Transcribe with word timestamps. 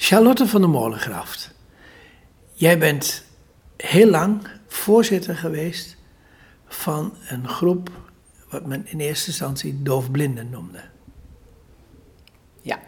Charlotte 0.00 0.46
van 0.46 0.60
der 0.60 0.70
Molengraft, 0.70 1.54
jij 2.52 2.78
bent 2.78 3.24
heel 3.76 4.10
lang 4.10 4.48
voorzitter 4.66 5.36
geweest 5.36 5.96
van 6.66 7.14
een 7.28 7.48
groep 7.48 7.90
wat 8.50 8.66
men 8.66 8.86
in 8.86 9.00
eerste 9.00 9.26
instantie 9.26 9.82
doofblinden 9.82 10.50
noemde. 10.50 10.80
Ja. 12.60 12.80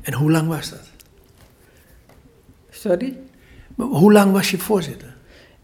En 0.00 0.12
hoe 0.12 0.30
lang 0.30 0.48
was 0.48 0.70
dat? 0.70 0.90
Sorry? 2.70 3.16
Maar 3.74 3.86
Hoe 3.86 4.12
lang 4.12 4.32
was 4.32 4.50
je 4.50 4.58
voorzitter? 4.58 5.16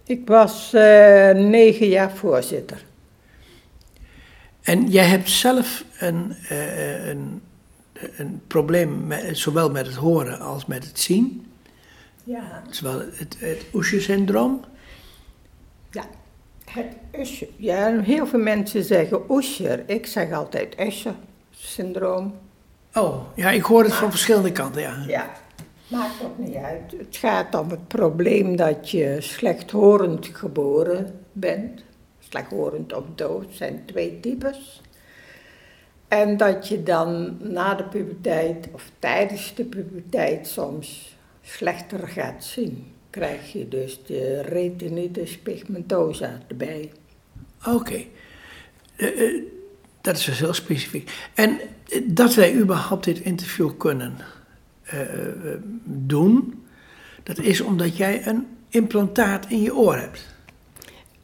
Ik 0.04 0.26
was 0.26 0.72
eh, 0.72 1.30
negen 1.34 1.88
jaar 1.88 2.12
voorzitter. 2.12 2.84
En 4.62 4.90
jij 4.90 5.06
hebt 5.06 5.30
zelf 5.30 5.84
een, 5.98 6.36
eh, 6.48 7.06
een, 7.06 7.42
een 8.16 8.42
probleem, 8.46 9.06
met, 9.06 9.38
zowel 9.38 9.70
met 9.70 9.86
het 9.86 9.94
horen 9.94 10.40
als 10.40 10.66
met 10.66 10.84
het 10.84 11.00
zien. 11.00 11.46
Ja. 12.24 12.62
Zowel 12.70 12.98
het, 12.98 13.36
het 13.38 13.64
Usher-syndroom. 13.74 14.64
Ja. 15.90 16.04
Het 16.64 16.96
Usher. 17.20 17.48
Ja, 17.56 18.00
heel 18.00 18.26
veel 18.26 18.38
mensen 18.38 18.84
zeggen 18.84 19.20
Usher. 19.30 19.82
Ik 19.86 20.06
zeg 20.06 20.32
altijd 20.32 20.80
Usher-syndroom. 20.80 22.34
Oh, 22.94 23.20
ja, 23.34 23.50
ik 23.50 23.62
hoor 23.62 23.82
het 23.84 23.94
van 23.94 24.10
verschillende 24.10 24.52
kanten, 24.52 24.82
ja. 24.82 25.04
Ja. 25.06 25.30
Maakt 25.88 26.24
ook 26.24 26.38
niet 26.38 26.54
uit. 26.54 26.94
Het 26.98 27.16
gaat 27.16 27.54
om 27.54 27.70
het 27.70 27.88
probleem 27.88 28.56
dat 28.56 28.90
je 28.90 29.16
slechthorend 29.20 30.26
geboren 30.26 31.20
bent. 31.32 31.84
Slechthorend 32.18 32.92
of 32.92 33.04
dood 33.14 33.46
zijn 33.50 33.82
twee 33.86 34.20
types. 34.20 34.82
En 36.14 36.36
dat 36.36 36.68
je 36.68 36.82
dan 36.82 37.36
na 37.40 37.74
de 37.74 37.84
puberteit 37.84 38.68
of 38.72 38.90
tijdens 38.98 39.54
de 39.54 39.64
puberteit 39.64 40.46
soms 40.46 41.16
slechter 41.42 42.08
gaat 42.08 42.44
zien. 42.44 42.92
Krijg 43.10 43.52
je 43.52 43.68
dus 43.68 44.00
de 44.06 44.40
retinitis 44.42 45.38
pigmentosa 45.38 46.38
erbij. 46.48 46.92
Oké. 47.66 48.04
Eh, 48.96 49.20
eh, 49.20 49.42
dat 50.00 50.16
is 50.16 50.24
dus 50.24 50.38
heel 50.38 50.54
specifiek. 50.54 51.10
En 51.34 51.58
eh, 51.88 52.02
dat 52.04 52.34
wij 52.34 52.54
überhaupt 52.54 53.04
dit 53.04 53.20
interview 53.20 53.70
kunnen 53.76 54.16
doen, 55.84 56.64
dat 57.22 57.38
is 57.38 57.60
omdat 57.60 57.96
jij 57.96 58.26
een 58.26 58.46
implantaat 58.68 59.46
in 59.48 59.62
je 59.62 59.76
oor 59.76 59.96
hebt. 59.96 60.33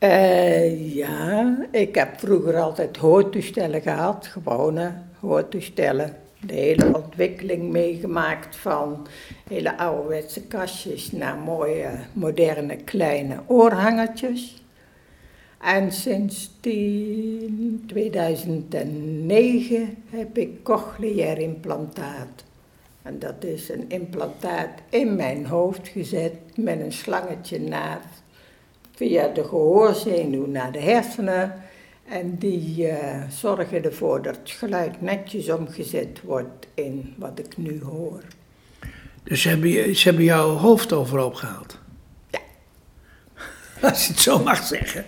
Eh, 0.01 0.95
ja, 0.95 1.57
ik 1.71 1.95
heb 1.95 2.19
vroeger 2.19 2.57
altijd 2.57 2.97
hoortoestellen 2.97 3.83
gehad, 3.83 4.27
gewone 4.27 4.93
hoortoestellen. 5.19 6.17
De 6.47 6.55
hele 6.55 6.97
ontwikkeling 6.97 7.71
meegemaakt 7.71 8.57
van 8.57 9.07
hele 9.49 9.79
ouderwetse 9.79 10.47
kastjes 10.47 11.13
naar 11.13 11.37
mooie, 11.37 11.91
moderne, 12.13 12.77
kleine 12.77 13.41
oorhangertjes. 13.47 14.63
En 15.63 15.93
sinds 15.93 16.51
die 16.61 17.81
2009 17.87 19.97
heb 20.11 20.39
ik 20.39 20.63
cochleair 20.63 21.39
implantaat. 21.39 22.45
En 23.03 23.19
dat 23.19 23.45
is 23.45 23.69
een 23.69 23.85
implantaat 23.89 24.71
in 24.89 25.17
mijn 25.17 25.47
hoofd 25.47 25.89
gezet 25.89 26.35
met 26.55 26.81
een 26.81 26.93
slangetje 26.93 27.61
naast 27.61 28.23
via 29.01 29.29
de 29.29 29.45
gehoorzenuw 29.45 30.47
naar 30.47 30.73
de 30.73 30.81
hersenen. 30.81 31.55
En 32.09 32.37
die 32.39 32.87
eh, 32.89 33.23
zorgen 33.31 33.85
ervoor 33.85 34.23
dat 34.23 34.37
het 34.37 34.51
geluid 34.51 35.01
netjes 35.03 35.51
omgezet 35.51 36.21
wordt 36.25 36.67
in 36.75 37.15
wat 37.19 37.39
ik 37.39 37.57
nu 37.57 37.81
hoor. 37.83 38.23
Dus 39.23 39.43
ze 39.43 39.49
hebben, 39.49 39.69
je- 39.69 39.95
ze 39.95 40.09
hebben 40.09 40.25
jouw 40.25 40.49
hoofd 40.49 40.93
overhoop 40.93 41.35
gehaald. 41.35 41.79
Ja. 42.31 42.39
Als 43.89 44.07
je 44.07 44.13
het 44.13 44.21
zo 44.23 44.39
mag 44.43 44.65
zeggen. 44.67 45.05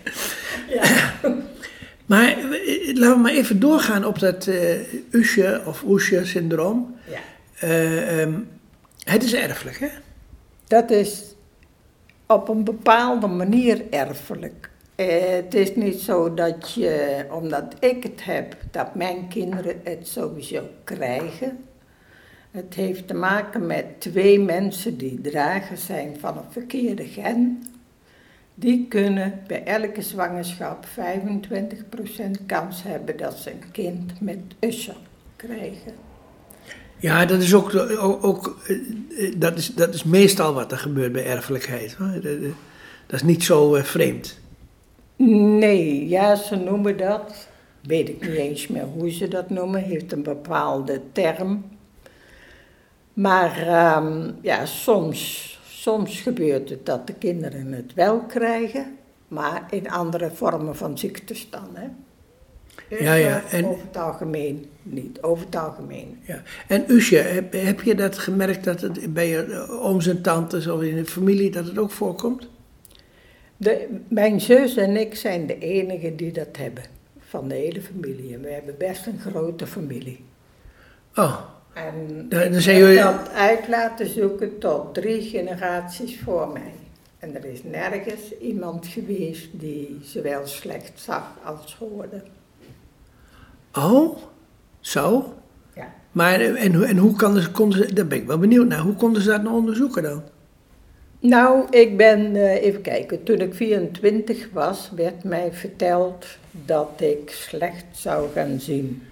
Maar 2.06 2.28
eh, 2.28 2.94
laten 2.94 3.16
we 3.16 3.22
maar 3.22 3.32
even 3.32 3.60
doorgaan 3.60 4.04
op 4.04 4.18
dat 4.18 4.46
eh 4.46 4.80
Usher 5.10 5.66
of 5.66 5.82
Usher-syndroom. 5.88 6.96
Ja. 7.10 7.18
Eh, 7.58 8.20
ehm, 8.22 8.32
het 9.04 9.22
is 9.22 9.34
erfelijk, 9.34 9.78
hè? 9.78 9.88
Dat 10.66 10.90
is 10.90 11.31
op 12.26 12.48
een 12.48 12.64
bepaalde 12.64 13.26
manier 13.26 13.82
erfelijk. 13.90 14.70
Eh, 14.94 15.30
het 15.30 15.54
is 15.54 15.74
niet 15.74 16.00
zo 16.00 16.34
dat 16.34 16.72
je, 16.72 17.24
omdat 17.30 17.74
ik 17.78 18.02
het 18.02 18.24
heb, 18.24 18.56
dat 18.70 18.94
mijn 18.94 19.28
kinderen 19.28 19.80
het 19.84 20.08
sowieso 20.08 20.62
krijgen. 20.84 21.58
Het 22.50 22.74
heeft 22.74 23.08
te 23.08 23.14
maken 23.14 23.66
met 23.66 23.84
twee 23.98 24.40
mensen 24.40 24.96
die 24.96 25.20
dragers 25.20 25.86
zijn 25.86 26.16
van 26.20 26.36
een 26.36 26.50
verkeerde 26.50 27.04
gen. 27.04 27.62
Die 28.54 28.86
kunnen 28.88 29.40
bij 29.46 29.64
elke 29.64 30.02
zwangerschap 30.02 30.86
25% 30.86 32.46
kans 32.46 32.82
hebben 32.82 33.16
dat 33.16 33.38
ze 33.38 33.50
een 33.50 33.70
kind 33.72 34.20
met 34.20 34.38
Usher 34.60 34.96
krijgen. 35.36 35.92
Ja, 36.98 37.24
dat 37.24 37.42
is 37.42 37.54
ook, 37.54 37.74
ook, 38.22 38.62
eh, 38.66 38.76
dat 39.36 39.58
is, 39.58 39.74
dat 39.74 39.94
is 39.94 40.04
meestal 40.04 40.54
wat 40.54 40.72
er 40.72 40.78
gebeurt 40.78 41.12
bij 41.12 41.26
erfelijkheid. 41.26 41.96
eh, 42.00 42.30
dat 43.06 43.20
is 43.20 43.22
niet 43.22 43.44
zo 43.44 43.74
eh, 43.74 43.82
vreemd. 43.82 44.40
Nee, 45.58 46.08
ja, 46.08 46.34
ze 46.34 46.56
noemen 46.56 46.96
dat. 46.96 47.48
Weet 47.82 48.08
ik 48.08 48.20
niet 48.20 48.36
eens 48.36 48.66
meer 48.66 48.84
hoe 48.84 49.10
ze 49.10 49.28
dat 49.28 49.50
noemen. 49.50 49.82
Heeft 49.82 50.12
een 50.12 50.22
bepaalde 50.22 51.00
term. 51.12 51.64
Maar 53.12 53.66
ehm, 53.66 54.30
ja, 54.40 54.66
soms, 54.66 55.50
soms 55.68 56.20
gebeurt 56.20 56.70
het 56.70 56.86
dat 56.86 57.06
de 57.06 57.12
kinderen 57.12 57.72
het 57.72 57.94
wel 57.94 58.20
krijgen. 58.20 58.96
Maar 59.28 59.66
in 59.70 59.90
andere 59.90 60.30
vormen 60.30 60.76
van 60.76 60.98
ziektes 60.98 61.50
dan. 61.50 61.68
Hè. 61.72 61.86
Ja, 63.00 63.14
ja, 63.14 63.40
Dus, 63.40 63.52
en- 63.52 63.64
Over 63.64 63.84
het 63.86 63.96
algemeen 63.96 64.66
niet. 64.82 65.22
Over 65.22 65.44
het 65.44 65.56
algemeen. 65.56 66.18
Ja. 66.22 66.42
En 66.68 66.84
Usher, 66.88 67.32
heb, 67.34 67.52
heb 67.52 67.80
je 67.80 67.94
dat 67.94 68.18
gemerkt 68.18 68.64
dat 68.64 68.80
het 68.80 69.12
bij 69.14 69.28
je 69.28 69.42
eh, 69.42 69.84
ooms 69.84 70.06
en 70.06 70.22
tantes 70.22 70.66
of 70.66 70.82
in 70.82 70.96
de 70.96 71.04
familie 71.04 71.50
dat 71.50 71.66
het 71.66 71.78
ook 71.78 71.90
voorkomt? 71.90 72.48
De, 73.56 73.86
mijn 74.08 74.40
zus 74.40 74.76
en 74.76 74.96
ik 74.96 75.14
zijn 75.14 75.46
de 75.46 75.58
enigen 75.58 76.16
die 76.16 76.32
dat 76.32 76.56
hebben. 76.58 76.82
Van 77.18 77.48
de 77.48 77.54
hele 77.54 77.80
familie. 77.82 78.34
En 78.34 78.40
we 78.40 78.48
hebben 78.50 78.74
best 78.78 79.06
een 79.06 79.18
grote 79.20 79.66
familie. 79.66 80.24
Oh, 81.16 81.38
En 81.74 81.92
Dan- 82.28 82.28
dan 82.28 82.52
ik 82.54 82.60
zijn 82.60 82.78
jullie- 82.78 82.96
dat 83.02 83.30
uit 83.30 83.68
laten 83.68 84.06
zoeken 84.08 84.58
tot 84.58 84.94
drie 84.94 85.22
generaties 85.22 86.20
voor 86.24 86.48
mij. 86.52 86.72
En 87.18 87.36
er 87.36 87.44
is 87.44 87.62
nergens 87.62 88.38
iemand 88.40 88.86
geweest 88.86 89.48
die 89.52 89.98
zowel 90.02 90.46
slecht 90.46 90.92
zag 90.94 91.24
als 91.44 91.76
hoorde. 91.78 92.22
Oh, 93.74 94.16
zo? 94.80 95.34
Ja. 95.74 95.92
Maar 96.12 96.40
en, 96.40 96.74
hoe- 96.74 96.86
en 96.86 96.96
hoe 96.96 97.16
kan 97.16 97.52
konden 97.52 97.78
ze, 97.88 97.92
daar 97.94 98.06
ben 98.06 98.18
ik 98.18 98.26
wel 98.26 98.38
benieuwd 98.38 98.66
naar, 98.66 98.80
hoe 98.80 98.94
konden 98.94 99.22
ze 99.22 99.28
dat 99.28 99.42
nou 99.42 99.54
onderzoeken 99.56 100.02
dan? 100.02 100.22
Nou, 101.20 101.66
ik 101.70 101.96
ben, 101.96 102.36
eh, 102.36 102.62
even 102.62 102.80
kijken, 102.80 103.22
toen 103.22 103.38
ik 103.38 103.54
24 103.54 104.48
was, 104.52 104.90
werd 104.96 105.24
mij 105.24 105.52
verteld 105.52 106.26
dat 106.50 106.90
ik 106.96 107.30
slecht 107.30 107.84
zou 107.92 108.28
gaan 108.34 108.60
zien. 108.60 109.02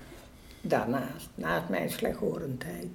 Daarnaast, 0.60 1.28
naast 1.34 1.69
mijn 1.69 1.91
slechthorendheid. 1.91 2.87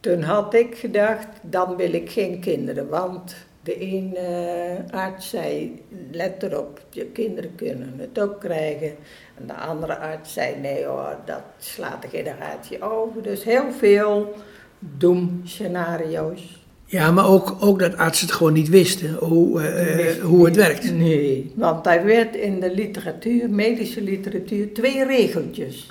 Toen 0.00 0.22
had 0.22 0.54
ik 0.54 0.74
gedacht, 0.76 1.26
dan 1.42 1.76
wil 1.76 1.92
ik 1.92 2.10
geen 2.10 2.40
kinderen, 2.40 2.88
want 2.88 3.34
de 3.64 3.78
ene 3.78 4.18
eh, 4.18 4.98
arts 5.00 5.30
zei, 5.30 5.82
let 6.10 6.42
erop, 6.42 6.80
je 6.90 7.04
kinderen 7.04 7.54
kunnen 7.54 7.94
het 7.96 8.20
ook 8.20 8.40
krijgen. 8.40 8.92
En 9.38 9.46
de 9.46 9.54
andere 9.54 9.96
arts 9.98 10.32
zei, 10.32 10.56
nee 10.60 10.84
hoor, 10.84 11.16
dat 11.24 11.42
slaat 11.58 12.02
de 12.02 12.08
generatie 12.08 12.82
over. 12.82 13.22
Dus 13.22 13.44
heel 13.44 13.72
veel 13.78 14.34
doemscenario's. 14.78 16.62
Ja, 16.86 17.10
maar 17.10 17.26
ook, 17.28 17.56
ook 17.60 17.78
dat 17.78 17.96
artsen 17.96 18.26
het 18.26 18.34
gewoon 18.36 18.52
niet 18.52 18.68
wisten 18.68 19.14
hoe, 19.14 19.60
eh, 19.62 19.90
eh, 19.90 19.96
Nee, 19.96 20.20
hoe 20.20 20.44
het 20.44 20.56
nee, 20.56 20.66
werkt. 20.66 20.92
Nee, 20.92 21.52
want 21.56 21.84
daar 21.84 22.04
werd 22.04 22.36
in 22.36 22.60
de 22.60 22.74
literatuur, 22.74 23.50
medische 23.50 24.02
literatuur, 24.02 24.72
twee 24.72 25.04
regeltjes. 25.06 25.90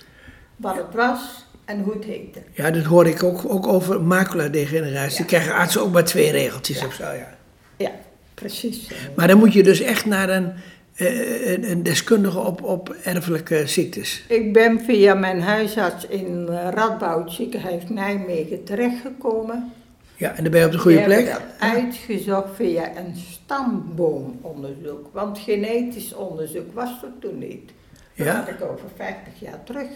Wat 0.56 0.76
het 0.76 0.94
was 0.96 1.46
en 1.66 1.81
hoe 1.81 1.94
het 1.94 2.04
heette. 2.04 2.40
Ja, 2.52 2.72
dat 2.72 2.84
hoor 2.84 3.08
ik 3.08 3.24
ook, 3.24 3.42
ook 3.54 3.68
over 3.68 4.02
maculadegeneratie. 4.02 5.10
Die 5.10 5.19
Ja. 5.19 5.26
krijgen 5.26 5.54
artsen 5.54 5.81
ook 5.81 5.92
maar 5.92 6.06
twee 6.06 6.31
regeltjes 6.31 6.80
Ja. 6.80 6.86
of 6.86 6.94
zo, 6.94 7.04
ja. 7.04 7.38
Ja, 7.78 7.92
precies. 8.34 8.92
Maar 9.16 9.28
dan 9.28 9.38
moet 9.38 9.54
je 9.54 9.64
dus 9.64 9.80
echt 9.81 10.06
naar 10.06 10.30
een, 10.30 10.54
eh, 10.96 11.52
een, 11.52 11.72
een 11.72 11.84
deskundige 11.84 12.40
op, 12.40 12.64
op 12.64 12.90
erfelijke 13.04 13.68
ziektes. 13.68 14.24
Ik 14.28 14.54
ben 14.54 14.80
via 14.80 15.14
mijn 15.14 15.42
huisarts 15.42 16.06
in 16.08 16.46
Radboud 16.48 17.31
ziekenhuis 17.31 17.84
Nijmegen 17.90 18.64
terechtgekomen. 18.64 19.72
Ja, 20.16 20.36
en 20.36 20.44
dan 20.44 20.52
ben 20.52 20.60
je 20.60 20.66
op 20.66 20.72
de 20.72 20.78
goede 20.78 20.98
Die 20.98 21.06
plek. 21.06 21.42
uitgezocht 21.60 22.56
via 22.56 22.98
een 22.98 23.16
stamboomonderzoek. 23.16 25.10
Want 25.12 25.40
genetisch 25.40 26.14
onderzoek 26.14 26.74
was 26.74 26.90
er 27.04 27.10
toen 27.19 27.38
niet. 27.38 27.72
Dat 28.16 28.26
Ja. 28.26 28.36
had 28.36 28.48
ik 28.48 28.62
over 28.62 28.86
50 28.96 29.34
jaar 29.40 29.64
terug. 29.64 29.88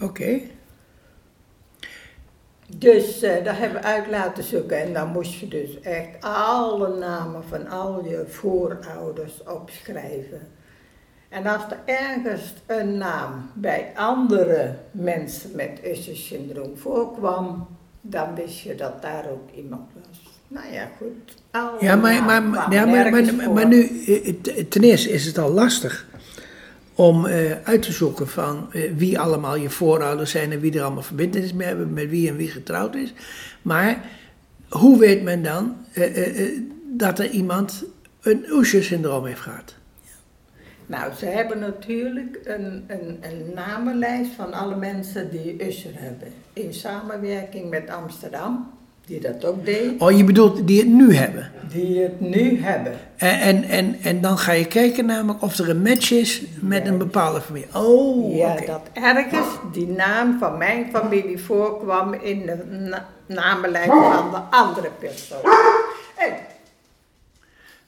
Oké. 0.00 0.40
Dus 2.66 3.22
uh, 3.22 3.44
dat 3.44 3.56
hebben 3.56 3.80
we 3.80 3.86
uit 3.86 4.06
laten 4.10 4.44
zoeken 4.44 4.80
en 4.80 4.92
dan 4.92 5.08
moest 5.08 5.34
je 5.34 5.48
dus 5.48 5.80
echt 5.80 6.08
alle 6.20 6.98
namen 6.98 7.42
van 7.48 7.68
al 7.68 8.04
je 8.04 8.24
voorouders 8.28 9.42
opschrijven. 9.46 10.40
En 11.28 11.46
als 11.46 11.62
er 11.62 11.94
ergens 11.94 12.54
een 12.66 12.98
naam 12.98 13.50
bij 13.54 13.92
andere 13.94 14.74
mensen 14.90 15.50
met 15.54 15.80
Usher-syndroom 15.84 16.76
voorkwam, 16.76 17.66
dan 18.00 18.34
wist 18.34 18.58
je 18.58 18.74
dat 18.74 19.02
daar 19.02 19.24
ook 19.30 19.50
iemand 19.54 19.90
was. 19.94 20.20
Nou 20.48 20.72
ja, 20.72 20.88
goed. 20.98 21.42
ja, 21.80 21.96
maar, 21.96 22.22
maar, 22.22 22.72
ja, 22.72 22.84
maar, 22.86 23.10
maar, 23.10 23.52
maar, 23.52 23.66
nu, 23.66 24.04
eh, 24.06 24.34
ten 24.68 24.82
eerste 24.82 25.10
is 25.10 25.26
het 25.26 25.38
al 25.38 25.50
lastig 25.50 26.06
om 26.94 27.26
uh, 27.26 27.52
uit 27.64 27.82
te 27.82 27.92
zoeken 27.92 28.28
van 28.28 28.68
uh, 28.72 28.92
wie 28.96 29.18
allemaal 29.18 29.56
je 29.56 29.70
voorouders 29.70 30.30
zijn 30.30 30.52
en 30.52 30.60
wie 30.60 30.72
er 30.72 30.82
allemaal 30.82 31.02
verbindenis 31.02 31.52
mee 31.52 31.66
hebben, 31.66 31.92
met 31.92 32.08
wie 32.08 32.28
en 32.28 32.36
wie 32.36 32.50
getrouwd 32.50 32.94
is. 32.94 33.12
Maar 33.62 34.04
hoe 34.68 34.98
weet 34.98 35.22
men 35.22 35.42
dan 35.42 35.76
uh, 35.94 36.60
dat 36.92 37.18
er 37.18 37.30
iemand 37.30 37.84
een 38.20 38.44
Usher-syndroom 38.48 39.26
heeft 39.26 39.40
gehad? 39.40 39.74
Nou, 40.86 41.12
ze 41.14 41.26
hebben 41.26 41.58
natuurlijk 41.58 42.40
een, 42.44 42.84
een, 42.86 43.18
een 43.20 43.50
namenlijst 43.54 44.30
van 44.30 44.52
alle 44.52 44.76
mensen 44.76 45.30
die 45.30 45.66
Usher 45.66 45.92
hebben. 45.94 46.28
In 46.52 46.74
samenwerking 46.74 47.70
met 47.70 47.90
Amsterdam, 47.90 48.70
die 49.06 49.20
dat 49.20 49.44
ook 49.44 49.64
deed. 49.64 50.00
Oh, 50.00 50.16
je 50.16 50.24
bedoelt 50.24 50.66
die 50.66 50.78
het 50.78 50.88
nu 50.88 51.14
hebben? 51.14 51.50
Die 51.70 52.02
het 52.02 52.20
nu 52.20 52.62
hebben. 52.62 52.98
En, 53.16 53.40
en, 53.40 53.64
en, 53.64 53.96
en 54.02 54.20
dan 54.20 54.38
ga 54.38 54.52
je 54.52 54.66
kijken 54.66 55.06
namelijk 55.06 55.42
of 55.42 55.58
er 55.58 55.68
een 55.68 55.82
match 55.82 56.10
is 56.10 56.42
met 56.60 56.86
een 56.86 56.98
bepaalde 56.98 57.40
familie. 57.40 57.68
Oh, 57.74 58.36
Ja, 58.36 58.56
dat 58.66 58.80
ergens 58.92 59.46
die 59.72 59.86
naam 59.86 60.38
van 60.38 60.58
mijn 60.58 60.86
familie 60.92 61.38
voorkwam 61.38 62.14
in 62.14 62.46
de 62.46 62.64
na 62.88 63.08
namenlijst 63.26 63.88
van 63.88 64.30
de 64.30 64.38
andere 64.50 64.90
persoon. 64.98 65.38
Hey. 66.14 66.46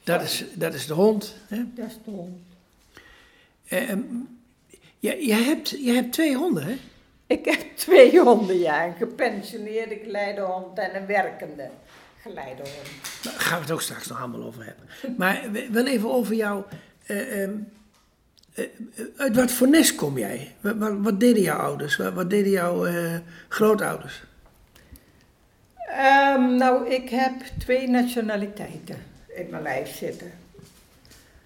Dat 0.04 0.22
is, 0.22 0.44
dat 0.54 0.74
is 0.74 0.86
de 0.86 0.94
hond. 0.94 1.36
Hè? 1.48 1.62
Dat 1.74 1.86
is 1.86 1.98
de 2.04 2.10
hond. 2.10 2.38
Uh, 3.68 3.90
je, 4.98 5.26
je, 5.26 5.34
hebt, 5.34 5.70
je 5.70 5.92
hebt 5.92 6.12
twee 6.12 6.36
honden, 6.36 6.62
hè? 6.64 6.76
Ik 7.26 7.44
heb 7.44 7.60
twee 7.76 8.20
honden, 8.20 8.58
ja. 8.58 8.86
Een 8.86 8.94
gepensioneerde 8.94 9.98
geleidehond 10.04 10.78
en 10.78 10.96
een 10.96 11.06
werkende 11.06 11.70
geleidehond. 12.22 12.76
Daar 13.22 13.32
gaan 13.32 13.56
we 13.56 13.62
het 13.62 13.72
ook 13.72 13.82
straks 13.82 14.06
nog 14.06 14.18
allemaal 14.18 14.42
over 14.42 14.64
hebben. 14.64 15.16
Maar 15.16 15.42
wel 15.70 15.86
even 15.86 16.12
over 16.12 16.34
jou. 16.34 16.64
Uh, 17.06 17.42
uh, 17.42 17.48
uit 19.16 19.36
wat 19.36 19.50
voor 19.50 19.68
nest 19.68 19.94
kom 19.94 20.18
jij? 20.18 20.54
Wat, 20.60 20.76
wat, 20.76 20.92
wat 20.98 21.20
deden 21.20 21.42
jouw 21.42 21.58
ouders? 21.58 21.96
Wat, 21.96 22.12
wat 22.12 22.30
deden 22.30 22.50
jouw 22.50 22.86
grootouders? 23.48 24.22
Um, 26.36 26.56
nou, 26.56 26.90
ik 26.90 27.08
heb 27.08 27.32
twee 27.58 27.88
nationaliteiten 27.88 28.96
in 29.34 29.46
mijn 29.50 29.62
lijf 29.62 29.96
zitten. 29.96 30.32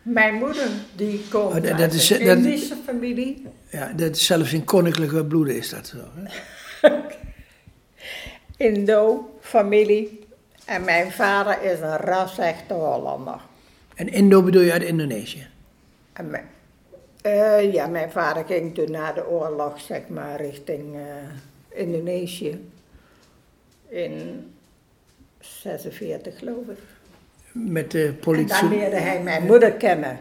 Mijn 0.02 0.34
moeder, 0.34 0.68
die 0.96 1.24
komt 1.30 1.54
oh, 1.54 1.62
dat, 1.62 1.80
uit 1.80 1.94
is, 1.94 2.10
een 2.10 2.20
Indische 2.20 2.76
familie. 2.84 3.46
Ja, 3.70 3.92
dat 3.92 4.16
is 4.16 4.26
zelfs 4.26 4.52
in 4.52 4.64
koninklijke 4.64 5.24
bloeden 5.24 5.56
is 5.56 5.68
dat 5.68 5.86
zo. 5.86 5.98
Indo-familie. 8.56 10.18
En 10.64 10.84
mijn 10.84 11.12
vader 11.12 11.62
is 11.62 11.80
een 11.80 11.96
ras-echte 11.96 12.74
Hollander. 12.74 13.40
En 13.94 14.08
Indo 14.08 14.42
bedoel 14.42 14.62
je 14.62 14.72
uit 14.72 14.82
Indonesië? 14.82 15.46
En 16.12 16.30
mijn, 16.30 16.48
uh, 17.26 17.72
ja, 17.72 17.86
mijn 17.86 18.10
vader 18.10 18.44
ging 18.44 18.74
toen 18.74 18.90
na 18.90 19.12
de 19.12 19.28
oorlog, 19.28 19.80
zeg 19.80 20.08
maar, 20.08 20.40
richting 20.40 20.94
uh, 20.94 21.02
Indonesië. 21.68 22.70
In 23.88 24.46
46, 25.40 26.38
geloof 26.38 26.66
ik 26.68 26.78
met 27.52 27.90
de 27.90 28.14
politie. 28.20 28.54
En 28.54 28.68
daar 28.68 28.78
leerde 28.78 28.96
hij 28.96 29.22
mijn 29.22 29.46
moeder 29.46 29.72
kennen. 29.72 30.18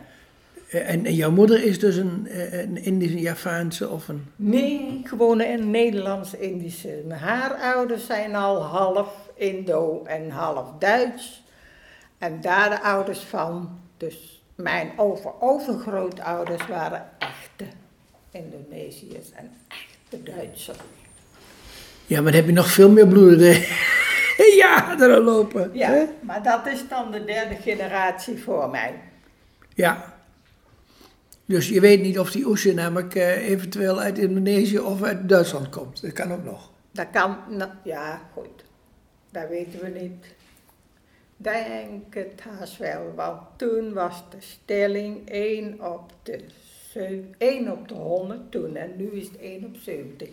En, 0.69 1.05
en 1.05 1.13
jouw 1.13 1.31
moeder 1.31 1.63
is 1.63 1.79
dus 1.79 1.95
een, 1.95 2.27
een 2.51 2.83
Indische, 2.83 3.19
Javaanse 3.19 3.89
of 3.89 4.07
een... 4.07 4.25
Nee, 4.35 5.01
gewoon 5.03 5.41
een 5.41 5.71
Nederlands-Indische. 5.71 7.03
Haar 7.09 7.53
ouders 7.53 8.05
zijn 8.05 8.35
al 8.35 8.63
half 8.63 9.29
Indo 9.35 10.03
en 10.05 10.29
half 10.29 10.67
Duits. 10.79 11.43
En 12.17 12.41
daar 12.41 12.69
de 12.69 12.81
ouders 12.81 13.19
van. 13.19 13.79
Dus 13.97 14.43
mijn 14.55 14.91
over-overgrootouders 14.97 16.67
waren 16.67 17.09
echte 17.19 17.65
Indonesiërs 18.31 19.31
en 19.35 19.51
echte 19.67 20.31
Duitsers. 20.31 20.77
Ja, 22.05 22.21
maar 22.21 22.31
dan 22.31 22.41
heb 22.41 22.49
je 22.49 22.55
nog 22.55 22.71
veel 22.71 22.89
meer 22.89 23.07
bloeden. 23.07 23.61
ja, 24.63 24.99
er 24.99 25.21
lopen. 25.21 25.69
Ja, 25.73 26.07
maar 26.21 26.43
dat 26.43 26.67
is 26.67 26.87
dan 26.87 27.11
de 27.11 27.25
derde 27.25 27.55
generatie 27.55 28.43
voor 28.43 28.69
mij. 28.69 28.93
Ja. 29.73 30.17
Dus 31.45 31.69
je 31.69 31.79
weet 31.79 32.01
niet 32.01 32.19
of 32.19 32.31
die 32.31 32.47
oesje 32.47 32.73
namelijk 32.73 33.15
uh, 33.15 33.49
eventueel 33.49 33.99
uit 33.99 34.17
Indonesië 34.17 34.79
of 34.79 35.03
uit 35.03 35.29
Duitsland 35.29 35.69
komt. 35.69 36.01
Dat 36.01 36.13
kan 36.13 36.31
ook 36.31 36.43
nog. 36.43 36.71
Dat 36.91 37.07
kan, 37.11 37.37
nou, 37.49 37.71
ja, 37.83 38.21
goed. 38.33 38.63
Dat 39.31 39.49
weten 39.49 39.79
we 39.79 39.99
niet. 39.99 40.25
Denk 41.37 42.13
het 42.13 42.41
haast 42.41 42.77
wel, 42.77 43.13
want 43.15 43.41
toen 43.55 43.93
was 43.93 44.23
de 44.29 44.37
stelling 44.39 45.29
1 45.29 45.91
op 45.91 46.13
de, 46.23 46.43
1 47.37 47.71
op 47.71 47.87
de 47.87 47.93
100 47.93 48.51
toen 48.51 48.75
en 48.75 48.93
nu 48.97 49.11
is 49.11 49.27
het 49.27 49.37
1 49.37 49.65
op 49.65 49.75
70. 49.75 50.29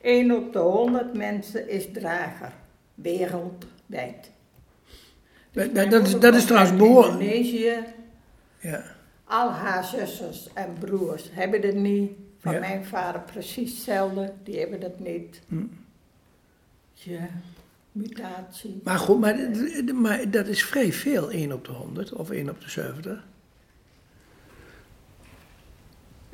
1 0.00 0.30
op 0.30 0.52
de 0.52 0.58
100 0.58 1.14
mensen 1.14 1.68
is 1.68 1.86
drager 1.92 2.52
wereldwijd. 3.02 4.30
Dus 5.50 5.72
dat, 5.72 5.90
dat, 5.90 6.06
is, 6.06 6.18
dat 6.18 6.34
is 6.34 6.44
trouwens 6.44 6.76
behoorlijk. 6.76 7.20
Indonesië, 7.20 7.84
ja. 8.60 8.82
al 9.24 9.50
haar 9.50 9.84
zusters 9.84 10.48
en 10.54 10.76
broers 10.78 11.28
hebben 11.32 11.60
het 11.62 11.74
niet. 11.74 12.10
Van 12.38 12.58
mijn 12.58 12.84
vader 12.84 13.20
precies 13.20 13.70
hetzelfde, 13.70 14.32
die 14.42 14.58
hebben 14.58 14.80
dat 14.80 14.98
niet. 14.98 15.40
Hm. 15.48 15.64
Ja, 16.92 17.28
mutatie. 17.92 18.80
Maar 18.84 18.98
goed, 18.98 19.20
maar, 19.20 19.36
maar 19.94 20.30
dat 20.30 20.46
is 20.46 20.64
vrij 20.64 20.92
veel, 20.92 21.30
1 21.30 21.52
op 21.52 21.64
de 21.64 21.72
100 21.72 22.12
of 22.12 22.30
1 22.30 22.50
op 22.50 22.60
de 22.60 22.70
70. 22.70 23.24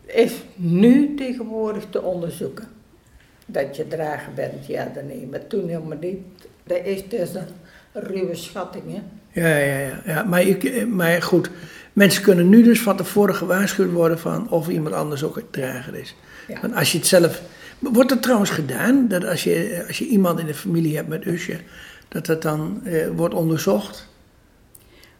Is 0.04 0.34
nu 0.54 1.14
tegenwoordig 1.14 1.86
te 1.90 2.02
onderzoeken. 2.02 2.68
Dat 3.46 3.76
je 3.76 3.88
drager 3.88 4.32
bent, 4.32 4.66
ja 4.66 4.84
dan 4.84 5.06
nee. 5.06 5.26
Maar 5.26 5.46
toen 5.46 5.68
helemaal 5.68 5.98
niet. 5.98 6.20
Dat 6.66 6.80
is 6.84 7.08
dus 7.08 7.34
een 7.34 7.46
ruwe 7.92 8.34
schatting, 8.34 8.84
hè? 8.86 9.02
Ja, 9.40 9.56
ja, 9.56 9.78
ja. 9.78 10.02
ja. 10.04 10.22
Maar, 10.22 10.42
ik, 10.42 10.86
maar 10.86 11.22
goed, 11.22 11.50
mensen 11.92 12.22
kunnen 12.22 12.48
nu 12.48 12.62
dus 12.62 12.80
van 12.80 12.96
tevoren 12.96 13.34
gewaarschuwd 13.34 13.92
worden 13.92 14.18
van 14.18 14.50
of 14.50 14.68
iemand 14.68 14.94
anders 14.94 15.24
ook 15.24 15.36
een 15.36 15.50
drager 15.50 15.94
is. 15.94 16.14
Ja. 16.48 16.60
Want 16.60 16.74
als 16.74 16.92
je 16.92 16.98
het 16.98 17.06
zelf... 17.06 17.42
Wordt 17.78 18.10
het 18.10 18.22
trouwens 18.22 18.50
gedaan, 18.50 19.08
dat 19.08 19.24
als 19.24 19.44
je, 19.44 19.84
als 19.86 19.98
je 19.98 20.06
iemand 20.06 20.38
in 20.38 20.46
de 20.46 20.54
familie 20.54 20.96
hebt 20.96 21.08
met 21.08 21.26
Usje, 21.26 21.56
dat 22.08 22.26
dat 22.26 22.42
dan 22.42 22.80
eh, 22.84 23.08
wordt 23.08 23.34
onderzocht? 23.34 24.08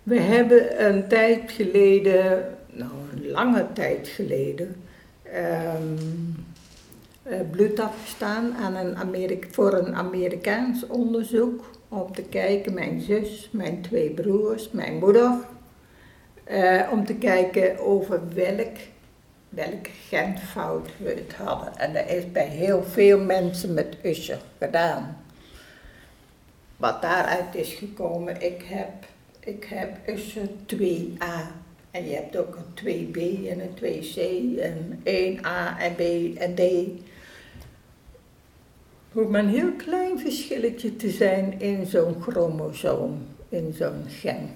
We 0.03 0.21
hebben 0.21 0.87
een 0.87 1.09
tijd 1.09 1.41
geleden, 1.51 2.45
nou 2.73 2.91
een 3.13 3.31
lange 3.31 3.67
tijd 3.73 4.09
geleden, 4.09 4.77
um, 5.35 6.45
bloed 7.51 7.81
afgestaan 7.81 8.55
aan 8.55 8.75
een 8.75 8.97
Amerika 8.97 9.49
voor 9.51 9.73
een 9.73 9.95
Amerikaans 9.95 10.87
onderzoek. 10.87 11.65
Om 11.89 12.13
te 12.13 12.23
kijken, 12.23 12.75
mijn 12.75 13.01
zus, 13.01 13.49
mijn 13.53 13.83
twee 13.83 14.11
broers, 14.11 14.71
mijn 14.71 14.99
moeder. 14.99 15.35
Uh, 16.51 16.89
om 16.93 17.05
te 17.05 17.15
kijken 17.15 17.79
over 17.79 18.21
welk, 18.35 18.77
welke 19.49 19.91
genfout 20.09 20.89
we 20.99 21.09
het 21.09 21.35
hadden. 21.35 21.77
En 21.77 21.93
dat 21.93 22.09
is 22.09 22.33
bij 22.33 22.49
heel 22.49 22.83
veel 22.83 23.21
mensen 23.21 23.75
met 23.75 23.97
Usher 24.03 24.41
gedaan. 24.59 25.25
Wat 26.77 27.03
daaruit 27.03 27.55
is 27.55 27.75
gekomen, 27.75 28.43
ik 28.43 28.63
heb, 28.65 28.93
ik 29.41 29.65
heb 29.65 30.09
Usher 30.09 30.49
2A. 30.75 31.65
En 31.91 32.09
je 32.09 32.15
hebt 32.15 32.37
ook 32.37 32.57
een 32.57 32.85
2B 32.85 33.49
en 33.49 33.61
een 33.61 33.77
2C 33.77 34.21
en 34.61 35.01
1A 35.05 35.79
en 35.79 35.95
B 35.95 36.01
en 36.39 36.55
D 36.55 36.61
hoeft 39.17 39.31
maar 39.31 39.43
een 39.43 39.49
heel 39.49 39.73
klein 39.73 40.19
verschilletje 40.19 40.97
te 40.97 41.11
zijn 41.11 41.61
in 41.61 41.87
zo'n 41.87 42.23
chromosoom, 42.23 43.27
in 43.49 43.75
zo'n 43.79 44.03
gen. 44.09 44.49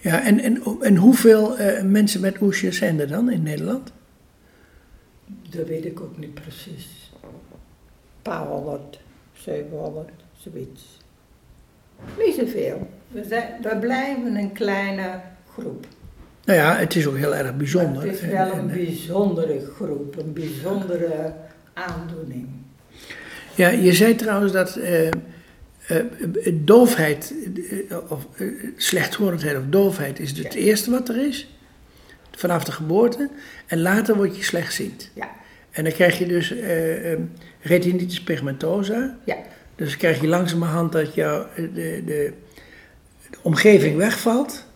Ja, 0.00 0.24
en, 0.24 0.40
en, 0.40 0.62
en 0.80 0.96
hoeveel 0.96 1.60
uh, 1.60 1.82
mensen 1.82 2.20
met 2.20 2.40
oesjes 2.40 2.76
zijn 2.76 3.00
er 3.00 3.08
dan 3.08 3.30
in 3.30 3.42
Nederland? 3.42 3.92
Dat 5.50 5.66
weet 5.66 5.84
ik 5.84 6.00
ook 6.00 6.18
niet 6.18 6.34
precies. 6.34 7.12
Een 7.22 7.28
paar 8.22 8.46
honderd, 8.46 9.00
700, 9.32 10.10
zoiets. 10.36 10.98
Niet 12.18 12.34
zoveel. 12.34 12.88
We, 13.08 13.24
zijn, 13.24 13.62
we 13.62 13.76
blijven 13.80 14.36
een 14.36 14.52
kleine 14.52 15.20
groep. 15.52 15.86
Nou 16.44 16.58
ja, 16.58 16.76
het 16.76 16.94
is 16.94 17.06
ook 17.06 17.16
heel 17.16 17.34
erg 17.34 17.56
bijzonder. 17.56 18.02
het 18.02 18.12
is 18.12 18.20
wel 18.20 18.52
een 18.52 18.66
bijzondere 18.66 19.60
groep, 19.74 20.16
een 20.18 20.32
bijzondere 20.32 21.34
aandoening. 21.72 22.57
Ja, 23.58 23.68
je 23.68 23.92
zei 23.92 24.14
trouwens 24.14 24.52
dat 24.52 24.76
eh, 24.76 25.06
eh, 25.08 25.14
doofheid, 26.52 27.34
eh, 27.90 27.96
of 28.08 28.26
eh, 28.36 28.46
slechthorendheid 28.76 29.56
of 29.56 29.62
doofheid 29.68 30.18
is 30.20 30.30
het 30.38 30.54
eerste 30.54 30.90
wat 30.90 31.08
er 31.08 31.26
is. 31.26 31.48
Vanaf 32.36 32.64
de 32.64 32.72
geboorte. 32.72 33.30
En 33.66 33.80
later 33.80 34.16
word 34.16 34.36
je 34.36 34.42
slechtziend. 34.42 35.10
Ja, 35.14 35.30
En 35.70 35.84
dan 35.84 35.92
krijg 35.92 36.18
je 36.18 36.26
dus 36.26 36.50
eh, 36.56 37.12
eh, 37.12 37.18
retinitis 37.60 38.20
pigmentosa. 38.22 39.16
ja, 39.24 39.36
Dus 39.76 39.88
dan 39.88 39.98
krijg 39.98 40.20
je 40.20 40.26
langzamerhand 40.28 40.92
dat 40.92 41.14
jouw, 41.14 41.42
eh, 41.42 41.56
de, 41.56 41.70
de, 41.74 42.02
de 43.30 43.38
omgeving 43.42 43.96
wegvalt. 43.96 44.66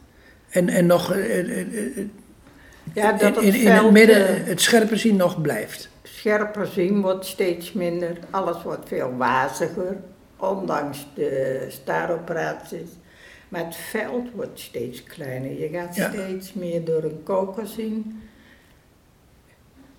En, 0.48 0.68
en 0.68 0.86
nog 0.86 1.12
eh, 1.12 1.38
eh, 1.38 1.48
eh, 1.50 1.58
eh, 1.96 2.04
ja 2.94 3.12
dat 3.12 3.36
in, 3.42 3.46
het 3.46 3.54
in, 3.54 3.60
in 3.60 3.70
het 3.70 3.90
midden 3.90 4.26
eh, 4.28 4.34
het 4.44 4.60
scherpe 4.60 4.96
zien 4.96 5.16
nog 5.16 5.40
blijft. 5.40 5.88
Scherper 6.22 6.66
zien 6.66 7.00
wordt 7.00 7.26
steeds 7.26 7.72
minder. 7.72 8.18
Alles 8.30 8.62
wordt 8.62 8.88
veel 8.88 9.16
waziger, 9.16 9.96
ondanks 10.36 11.06
de 11.14 11.66
staaroperaties. 11.68 12.88
Maar 13.48 13.64
het 13.64 13.76
veld 13.76 14.30
wordt 14.34 14.60
steeds 14.60 15.02
kleiner. 15.02 15.60
Je 15.60 15.68
gaat 15.68 15.94
Ja. 15.94 16.08
steeds 16.08 16.52
meer 16.52 16.84
door 16.84 17.02
een 17.02 17.22
koker 17.22 17.66
zien. 17.66 18.22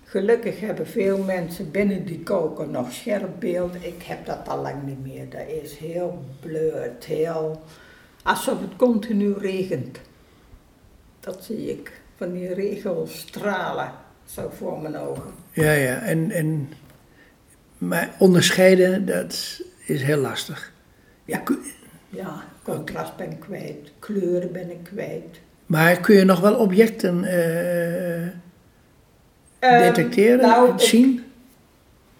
Gelukkig 0.04 0.60
hebben 0.60 0.86
veel 0.86 1.18
mensen 1.18 1.70
binnen 1.70 2.04
die 2.04 2.22
koker 2.22 2.68
nog 2.68 2.92
scherp 2.92 3.30
beeld. 3.38 3.74
Ik 3.74 4.02
heb 4.02 4.26
dat 4.26 4.48
al 4.48 4.62
lang 4.62 4.82
niet 4.82 5.02
meer. 5.02 5.28
Dat 5.30 5.48
is 5.62 5.76
heel 5.76 6.24
blurred, 6.40 7.04
heel... 7.04 7.62
Alsof 8.22 8.60
het 8.60 8.76
continu 8.76 9.32
regent. 9.32 10.00
Dat 11.20 11.44
zie 11.44 11.70
ik. 11.70 12.00
Van 12.16 12.32
die 12.32 12.54
regelstralen, 12.54 13.92
zo 14.24 14.50
voor 14.56 14.78
mijn 14.80 14.96
ogen. 14.96 15.43
Ja, 15.54 15.72
ja. 15.72 15.98
En, 16.00 16.30
en, 16.30 16.68
maar 17.78 18.10
onderscheiden, 18.18 19.06
dat 19.06 19.60
is 19.86 20.02
heel 20.02 20.18
lastig. 20.18 20.72
Ja. 21.24 21.42
Ja, 22.08 22.44
contrast 22.62 23.16
ben 23.16 23.30
ik 23.30 23.40
kwijt, 23.40 23.92
kleuren 23.98 24.52
ben 24.52 24.70
ik 24.70 24.82
kwijt. 24.82 25.40
Maar 25.66 26.00
kun 26.00 26.14
je 26.16 26.24
nog 26.24 26.40
wel 26.40 26.54
objecten 26.54 27.24
eh, 27.24 28.22
Ehm, 29.58 29.78
detecteren, 29.78 30.40
nou, 30.40 30.72
ik- 30.72 30.80
zien? 30.80 31.24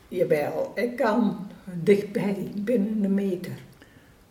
Jawel, 0.08 0.72
ik 0.74 0.96
kan 0.96 1.46
dichtbij, 1.72 2.36
binnen 2.54 3.04
een 3.04 3.14
meter. 3.14 3.52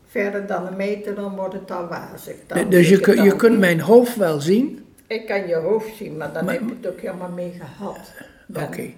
Verder 0.07 0.47
dan 0.47 0.67
een 0.67 0.75
meter, 0.75 1.15
dan 1.15 1.35
wordt 1.35 1.53
het 1.53 1.71
al 1.71 1.87
wazig. 1.87 2.35
Dan 2.47 2.69
dus 2.69 2.89
je, 2.89 2.95
ik 2.95 3.01
kun- 3.01 3.23
je 3.23 3.35
kunt 3.35 3.59
mijn 3.59 3.79
hoofd 3.79 4.15
wel 4.15 4.39
zien. 4.41 4.85
Ik 5.07 5.25
kan 5.27 5.47
je 5.47 5.55
hoofd 5.55 5.95
zien, 5.95 6.17
maar 6.17 6.33
dan 6.33 6.45
Maar- 6.45 6.53
heb 6.53 6.63
je 6.67 6.75
het 6.81 6.87
ook 6.93 6.99
helemaal 7.01 7.29
mee 7.31 7.53
gehad. 7.59 8.11
Oké. 8.55 8.89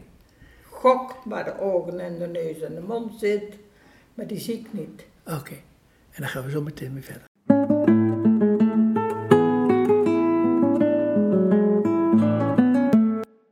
Gok 0.69 1.21
waar 1.25 1.43
de 1.43 1.59
ogen 1.59 1.99
en 1.99 2.17
de 2.19 2.27
neus 2.27 2.61
en 2.61 2.75
de 2.75 2.81
mond 2.81 3.19
zit, 3.19 3.43
maar 4.13 4.27
die 4.27 4.39
zie 4.39 4.59
ik 4.59 4.67
niet. 4.71 5.05
Oké. 5.25 5.53
En 6.11 6.21
dan 6.21 6.27
gaan 6.29 6.43
we 6.43 6.51
zo 6.51 6.61
meteen 6.61 6.93
weer 6.93 7.03
verder. 7.03 7.23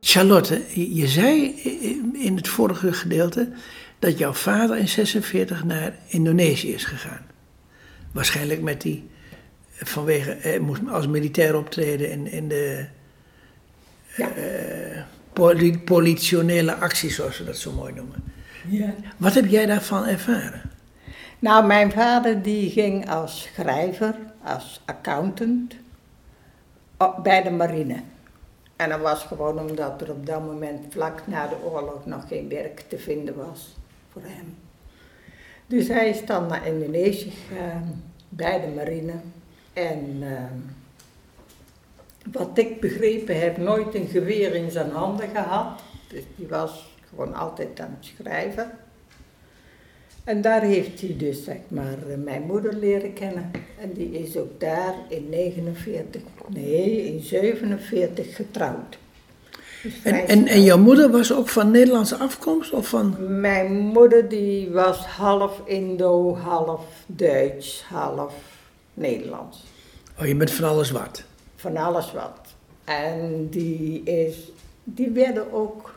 Charlotte, 0.00 0.62
je 0.94 1.08
zei 1.08 1.44
in 2.12 2.36
het 2.36 2.48
vorige 2.48 2.92
gedeelte 2.92 3.48
dat 3.98 4.18
jouw 4.18 4.32
vader 4.32 4.76
in 4.78 4.88
46 4.88 5.64
naar 5.64 5.94
Indonesië 6.08 6.72
is 6.72 6.84
gegaan. 6.84 7.26
Waarschijnlijk 8.12 8.60
met 8.62 8.80
die, 8.80 9.08
vanwege, 9.70 10.36
hij 10.40 10.58
moest 10.58 10.80
als 10.88 11.06
militair 11.06 11.56
optreden 11.56 12.10
in, 12.10 12.26
in 12.26 12.48
de 12.48 12.86
Ja. 14.16 14.28
poli- 14.28 15.04
politionele 15.84 16.74
acties, 16.74 17.14
zoals 17.14 17.38
we 17.38 17.44
dat 17.44 17.56
zo 17.56 17.72
mooi 17.72 17.92
noemen. 17.92 18.24
ja. 18.68 18.94
Wat 19.16 19.34
heb 19.34 19.46
jij 19.46 19.66
daarvan 19.66 20.06
ervaren? 20.06 20.62
Nou, 21.38 21.66
mijn 21.66 21.92
vader 21.92 22.42
die 22.42 22.70
ging 22.70 23.10
als 23.10 23.42
schrijver, 23.54 24.14
als 24.44 24.80
accountant, 24.84 25.74
op- 26.98 27.20
bij 27.22 27.42
de 27.42 27.50
marine. 27.50 27.96
En 28.76 28.88
dat 28.88 29.00
was 29.00 29.22
gewoon 29.22 29.58
omdat 29.58 30.00
er 30.00 30.10
op 30.10 30.26
dat 30.26 30.40
moment 30.44 30.84
vlak 30.92 31.26
na 31.26 31.46
de 31.46 31.56
oorlog 31.64 32.06
nog 32.06 32.28
geen 32.28 32.48
werk 32.48 32.80
te 32.88 32.98
vinden 32.98 33.34
was 33.36 33.76
voor 34.12 34.22
hem. 34.24 34.54
Dus 35.66 35.88
hij 35.88 36.08
is 36.08 36.26
dan 36.26 36.46
naar 36.46 36.66
Indonesië 36.66 37.30
gegaan, 37.48 38.02
bij 38.28 38.60
de 38.60 38.66
marine. 38.76 39.12
En 39.72 40.16
ehm, 40.20 40.58
wat 42.32 42.58
ik 42.58 42.80
begrepen 42.80 43.40
heb, 43.40 43.56
nooit 43.56 43.94
een 43.94 44.08
geweer 44.08 44.54
in 44.54 44.70
zijn 44.70 44.90
handen 44.90 45.28
gehad. 45.28 45.80
Dus 46.08 46.22
die 46.36 46.48
was 46.48 46.96
gewoon 47.08 47.34
altijd 47.34 47.80
aan 47.80 47.96
het 48.00 48.12
schrijven. 48.16 48.70
En 50.24 50.40
daar 50.40 50.62
heeft 50.62 51.00
hij 51.00 51.14
dus 51.18 51.44
zeg 51.44 51.56
maar 51.68 51.96
eh, 52.08 52.16
mijn 52.24 52.42
moeder 52.42 52.74
leren 52.74 53.12
kennen. 53.12 53.50
En 53.80 53.92
die 53.92 54.10
is 54.10 54.36
ook 54.36 54.60
daar 54.60 54.94
in 55.08 55.28
49, 55.28 56.22
nee, 56.48 57.06
in 57.06 57.20
47 57.22 58.36
getrouwd. 58.36 58.98
Dus 59.82 59.92
En, 60.02 60.26
en, 60.26 60.46
en 60.46 60.62
jouw 60.62 60.78
moeder 60.78 61.10
was 61.10 61.32
ook 61.32 61.48
van 61.48 61.70
Nederlandse 61.70 62.16
afkomst? 62.16 62.72
Of 62.72 62.88
van... 62.88 63.40
Mijn 63.40 63.72
moeder 63.72 64.28
die 64.28 64.70
was 64.70 64.98
half 64.98 65.60
Indo, 65.64 66.36
half 66.36 66.84
Duits, 67.06 67.84
half 67.88 68.34
Nederlands. 68.94 69.64
Oh, 70.20 70.26
je 70.26 70.36
bent 70.36 70.50
van 70.50 70.68
alles 70.68 70.90
wat. 70.90 71.24
Van 71.64 71.76
alles 71.76 72.12
wat. 72.12 72.40
En 72.84 73.48
die, 73.50 74.02
is, 74.02 74.52
die 74.82 75.10
werden 75.10 75.52
ook 75.52 75.94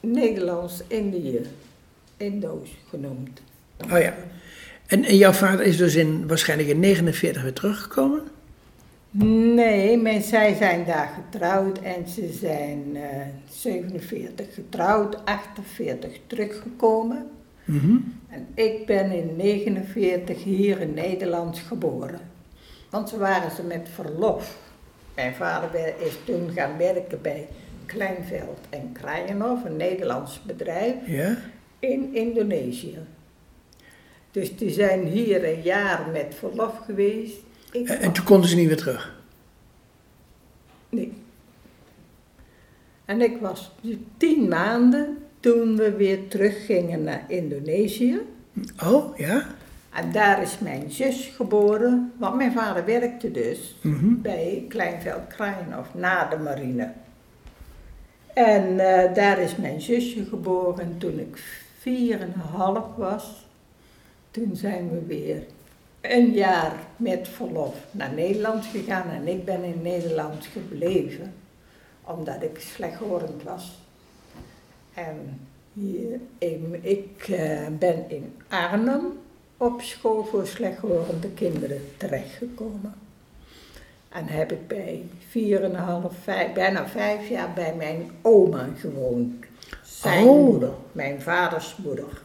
Nederlands-Indië, 0.00 1.40
Indo's 2.16 2.68
genoemd. 2.88 3.40
Oh 3.92 4.00
ja. 4.00 4.14
En, 4.86 5.04
en 5.04 5.16
jouw 5.16 5.32
vader 5.32 5.66
is 5.66 5.76
dus 5.76 5.94
in, 5.94 6.28
waarschijnlijk 6.28 6.68
in 6.68 6.80
49 6.80 7.42
weer 7.42 7.52
teruggekomen? 7.52 8.22
Nee, 9.54 9.96
men, 9.96 10.22
zij 10.22 10.54
zijn 10.54 10.84
daar 10.84 11.12
getrouwd 11.14 11.78
en 11.78 12.08
ze 12.08 12.32
zijn 12.32 12.96
eh 12.96 13.26
47 13.50 14.54
getrouwd, 14.54 15.24
48 15.24 16.18
teruggekomen. 16.26 17.26
Mhm. 17.64 17.96
En 18.28 18.46
ik 18.54 18.86
ben 18.86 19.10
in 19.10 19.36
49 19.36 20.44
hier 20.44 20.80
in 20.80 20.94
Nederland 20.94 21.58
geboren. 21.58 22.20
Want 22.90 23.08
ze 23.08 23.18
waren 23.18 23.50
ze 23.50 23.62
met 23.62 23.88
verlof. 23.94 24.66
Mijn 25.18 25.34
vader 25.34 25.94
is 26.00 26.18
toen 26.24 26.50
gaan 26.50 26.76
werken 26.76 27.22
bij 27.22 27.48
Kleinveld 27.86 28.58
en 28.70 28.92
Kraaienhof, 28.92 29.64
een 29.64 29.76
Nederlands 29.76 30.42
bedrijf, 30.42 30.94
Ja? 31.06 31.36
in 31.78 32.14
Indonesië. 32.14 32.98
Dus 34.30 34.56
die 34.56 34.70
zijn 34.70 35.06
hier 35.06 35.44
een 35.44 35.62
jaar 35.62 36.08
met 36.12 36.34
verlof 36.38 36.76
geweest. 36.84 37.36
Ik 37.72 37.88
En, 37.88 37.98
en 38.00 38.12
toen 38.12 38.24
konden 38.24 38.48
ze 38.50 38.56
niet 38.56 38.66
weer 38.66 38.76
terug? 38.76 39.20
Nee. 40.88 41.12
En 43.04 43.20
ik 43.20 43.36
was 43.40 43.72
tien 44.16 44.48
maanden 44.48 45.18
toen 45.40 45.76
we 45.76 45.92
weer 45.92 46.28
teruggingen 46.28 47.02
naar 47.02 47.24
Indonesië. 47.28 48.20
Oh, 48.84 49.18
ja? 49.18 49.46
En 49.94 50.12
daar 50.12 50.42
is 50.42 50.58
mijn 50.58 50.90
zus 50.90 51.26
geboren, 51.36 52.12
want 52.16 52.36
mijn 52.36 52.52
vader 52.52 52.84
werkte 52.84 53.30
dus 53.30 53.76
Mhm. 53.82 54.20
bij 54.20 54.64
Kleinveld 54.68 55.26
Kraaienhof 55.26 55.94
na 55.94 56.24
de 56.28 56.36
marine. 56.38 56.92
En 58.34 58.78
eh, 58.80 59.14
daar 59.14 59.38
is 59.38 59.56
mijn 59.56 59.80
zusje 59.80 60.24
geboren 60.24 60.98
toen 60.98 61.18
ik 61.18 61.36
vier 61.78 62.20
en 62.20 62.32
een 62.34 62.40
half 62.40 62.84
was. 62.96 63.46
Toen 64.30 64.50
zijn 64.56 64.90
we 64.90 65.04
weer 65.06 65.42
een 66.00 66.30
jaar 66.32 66.72
met 66.96 67.28
verlof 67.28 67.74
naar 67.90 68.12
Nederland 68.12 68.64
gegaan 68.66 69.10
en 69.10 69.28
ik 69.28 69.44
ben 69.44 69.62
in 69.64 69.82
Nederland 69.82 70.46
gebleven, 70.46 71.34
omdat 72.04 72.42
ik 72.42 72.58
slechthorend 72.60 73.42
was. 73.42 73.78
En 74.94 75.40
hier, 75.72 76.20
ik 76.80 77.28
eh, 77.28 77.66
ben 77.78 78.04
in 78.10 78.34
Arnhem 78.48 79.02
op 79.58 79.82
school 79.82 80.24
voor 80.24 80.46
slechthorende 80.46 81.28
kinderen 81.28 81.80
terechtgekomen. 81.96 82.94
En 84.08 84.26
heb 84.26 84.52
ik 84.52 84.68
bij 84.68 85.02
4,5, 85.20 86.18
vijf, 86.22 86.52
bijna 86.52 86.88
vijf 86.88 87.28
jaar 87.28 87.52
bij 87.52 87.74
mijn 87.76 88.10
oma 88.22 88.68
gewoond. 88.76 89.34
Zijn 89.82 90.26
Oh. 90.26 90.46
moeder, 90.46 90.72
mijn 90.92 91.22
vaders 91.22 91.76
moeder. 91.76 92.22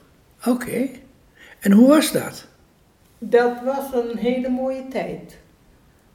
Oké. 0.48 0.88
En 1.60 1.72
hoe 1.72 1.88
was 1.88 2.12
dat? 2.12 2.46
Dat 3.18 3.54
was 3.64 3.94
een 3.94 4.18
hele 4.18 4.50
mooie 4.50 4.88
tijd. 4.88 5.38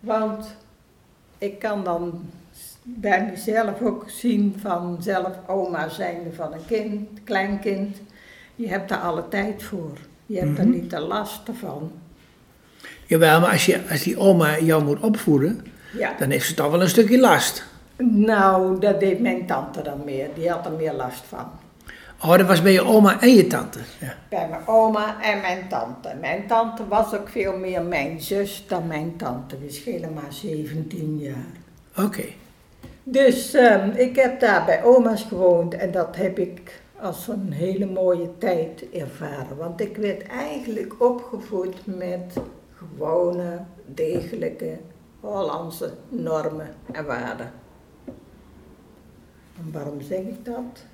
Want 0.01 0.47
ik 1.39 1.59
kan 1.59 1.85
dan 1.85 2.31
bij 2.83 3.25
mezelf 3.31 3.83
ook 3.83 4.11
zien 4.11 4.55
van 4.61 4.97
zelf 5.01 5.37
oma 5.47 5.89
zijnde 5.89 6.33
van 6.33 6.53
een 6.53 6.67
kind, 6.67 7.09
kleinkind. 7.25 7.97
Je 8.55 8.69
hebt 8.69 8.89
daar 8.89 9.01
alle 9.01 9.29
tijd 9.29 9.63
voor. 9.63 9.99
Je 10.29 10.39
hebt 10.39 10.59
er 10.59 10.65
Mhm. 10.67 10.75
niet 10.75 10.91
de 10.91 10.99
last 11.01 11.41
van. 11.59 11.93
Jawel, 13.07 13.41
maar 13.41 13.51
als, 13.51 13.67
je, 13.67 13.81
als 13.91 14.03
die 14.03 14.19
oma 14.19 14.59
jou 14.59 14.85
moet 14.85 15.01
opvoeden, 15.01 15.65
Ja. 15.99 16.15
dan 16.19 16.31
heeft 16.31 16.47
ze 16.47 16.55
toch 16.55 16.71
wel 16.71 16.81
een 16.83 16.89
stukje 16.89 17.19
last. 17.21 17.65
Nou, 18.03 18.81
dat 18.81 19.01
deed 19.01 19.21
mijn 19.21 19.47
tante 19.47 19.83
dan 19.83 20.01
meer. 20.05 20.29
Die 20.35 20.51
had 20.51 20.67
er 20.67 20.73
meer 20.73 20.93
last 20.93 21.23
van. 21.29 21.47
Oh, 22.23 22.37
dat 22.39 22.47
was 22.47 22.63
bij 22.63 22.73
je 22.73 22.85
oma 22.85 23.21
en 23.21 23.35
je 23.35 23.47
tante. 23.47 23.79
Ja. 24.01 24.15
Bij 24.29 24.47
mijn 24.51 24.67
oma 24.67 25.23
en 25.23 25.41
mijn 25.41 25.69
tante. 25.69 26.11
Mijn 26.21 26.47
tante 26.47 26.89
was 26.89 27.15
ook 27.15 27.29
veel 27.29 27.57
meer 27.57 27.83
mijn 27.83 28.21
zus 28.21 28.65
dan 28.69 28.87
mijn 28.87 29.17
tante. 29.17 29.59
We 29.59 29.71
schelen 29.73 30.13
maar 30.15 30.33
17 30.33 31.19
jaar. 31.19 32.05
Oké. 32.07 32.25
Dus 33.03 33.55
ehm, 33.55 33.91
ik 33.97 34.17
heb 34.17 34.41
daar 34.41 34.65
bij 34.65 34.83
oma's 34.85 35.23
gewoond 35.29 35.75
en 35.75 35.91
dat 35.91 36.17
heb 36.17 36.39
ik 36.39 36.81
als 37.01 37.29
een 37.29 37.53
hele 37.53 37.87
mooie 37.87 38.39
tijd 38.39 38.91
ervaren. 38.91 39.57
Want 39.57 39.81
ik 39.81 39.97
werd 39.97 40.23
eigenlijk 40.23 41.03
opgevoed 41.03 41.77
met 41.85 42.37
gewone, 42.75 43.61
degelijke 43.87 44.79
Hollandse 45.21 45.93
normen 46.09 46.75
en 46.93 47.07
waarden. 47.07 47.53
En 49.57 49.73
waarom 49.73 50.01
zeg 50.01 50.19
ik 50.19 50.45
dat? 50.45 50.85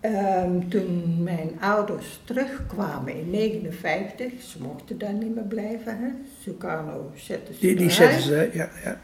Ehm, 0.00 0.68
toen 0.68 1.22
mijn 1.22 1.60
ouders 1.60 2.20
terugkwamen 2.24 3.14
in 3.14 3.30
59, 3.30 4.42
ze 4.42 4.62
mochten 4.62 4.98
daar 4.98 5.12
niet 5.12 5.34
meer 5.34 5.44
blijven, 5.44 5.98
hè? 5.98 6.08
Sukarno 6.40 7.10
zette 7.14 7.54
ze 7.54 7.60
Die, 7.60 7.76
die 7.76 7.90
zetten 7.90 8.22
ze, 8.22 8.50
ja. 8.52 8.68
ja. 8.84 9.00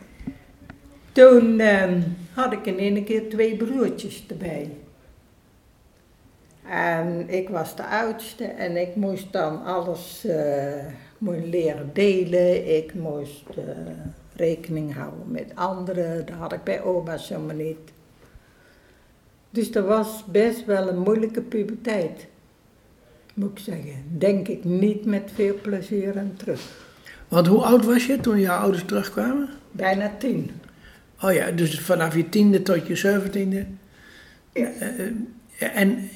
Toen 1.13 1.61
ehm, 1.61 2.01
had 2.33 2.53
ik 2.53 2.67
in 2.67 2.79
één 2.79 3.05
keer 3.05 3.29
twee 3.29 3.57
broertjes 3.57 4.25
erbij. 4.29 4.71
En 6.71 7.29
ik 7.29 7.49
was 7.49 7.77
de 7.77 7.87
oudste 7.87 8.45
en 8.45 8.77
ik 8.77 8.97
moest 8.97 9.33
dan 9.33 9.65
alles 9.65 10.27
moest 11.19 11.47
leren 11.47 11.91
delen. 11.93 12.77
Ik 12.77 12.95
moest 12.95 13.45
eh, 13.57 13.65
rekening 14.37 14.95
houden 14.95 15.31
met 15.31 15.53
anderen. 15.55 16.27
Dat 16.27 16.37
had 16.37 16.53
ik 16.53 16.65
bij 16.65 16.83
oma's 16.83 17.29
helemaal 17.29 17.57
niet. 17.57 17.79
Dus 19.51 19.73
dat 19.73 19.87
was 19.87 20.25
best 20.27 20.65
wel 20.65 20.89
een 20.89 20.99
moeilijke 20.99 21.41
puberteit. 21.41 22.27
Moet 23.35 23.51
ik 23.51 23.65
zeggen. 23.65 24.05
Denk 24.19 24.49
ik 24.49 24.65
niet 24.65 25.05
met 25.05 25.31
veel 25.35 25.55
plezier 25.63 26.19
aan 26.19 26.35
terug. 26.37 26.87
Want 27.29 27.47
hoe 27.47 27.63
oud 27.63 27.85
was 27.85 28.07
je 28.07 28.21
toen 28.21 28.41
jouw 28.41 28.61
ouders 28.61 28.85
terugkwamen? 28.85 29.49
Bijna 29.71 30.13
tien. 30.19 30.51
Oh 31.23 31.33
ja, 31.33 31.51
dus 31.51 31.81
vanaf 31.81 32.15
je 32.15 32.29
tiende 32.29 32.63
tot 32.63 32.87
je 32.87 32.97
zeventiende. 32.97 33.67
Ja. 34.53 34.71
Eh, 34.71 35.77
en, 35.77 36.11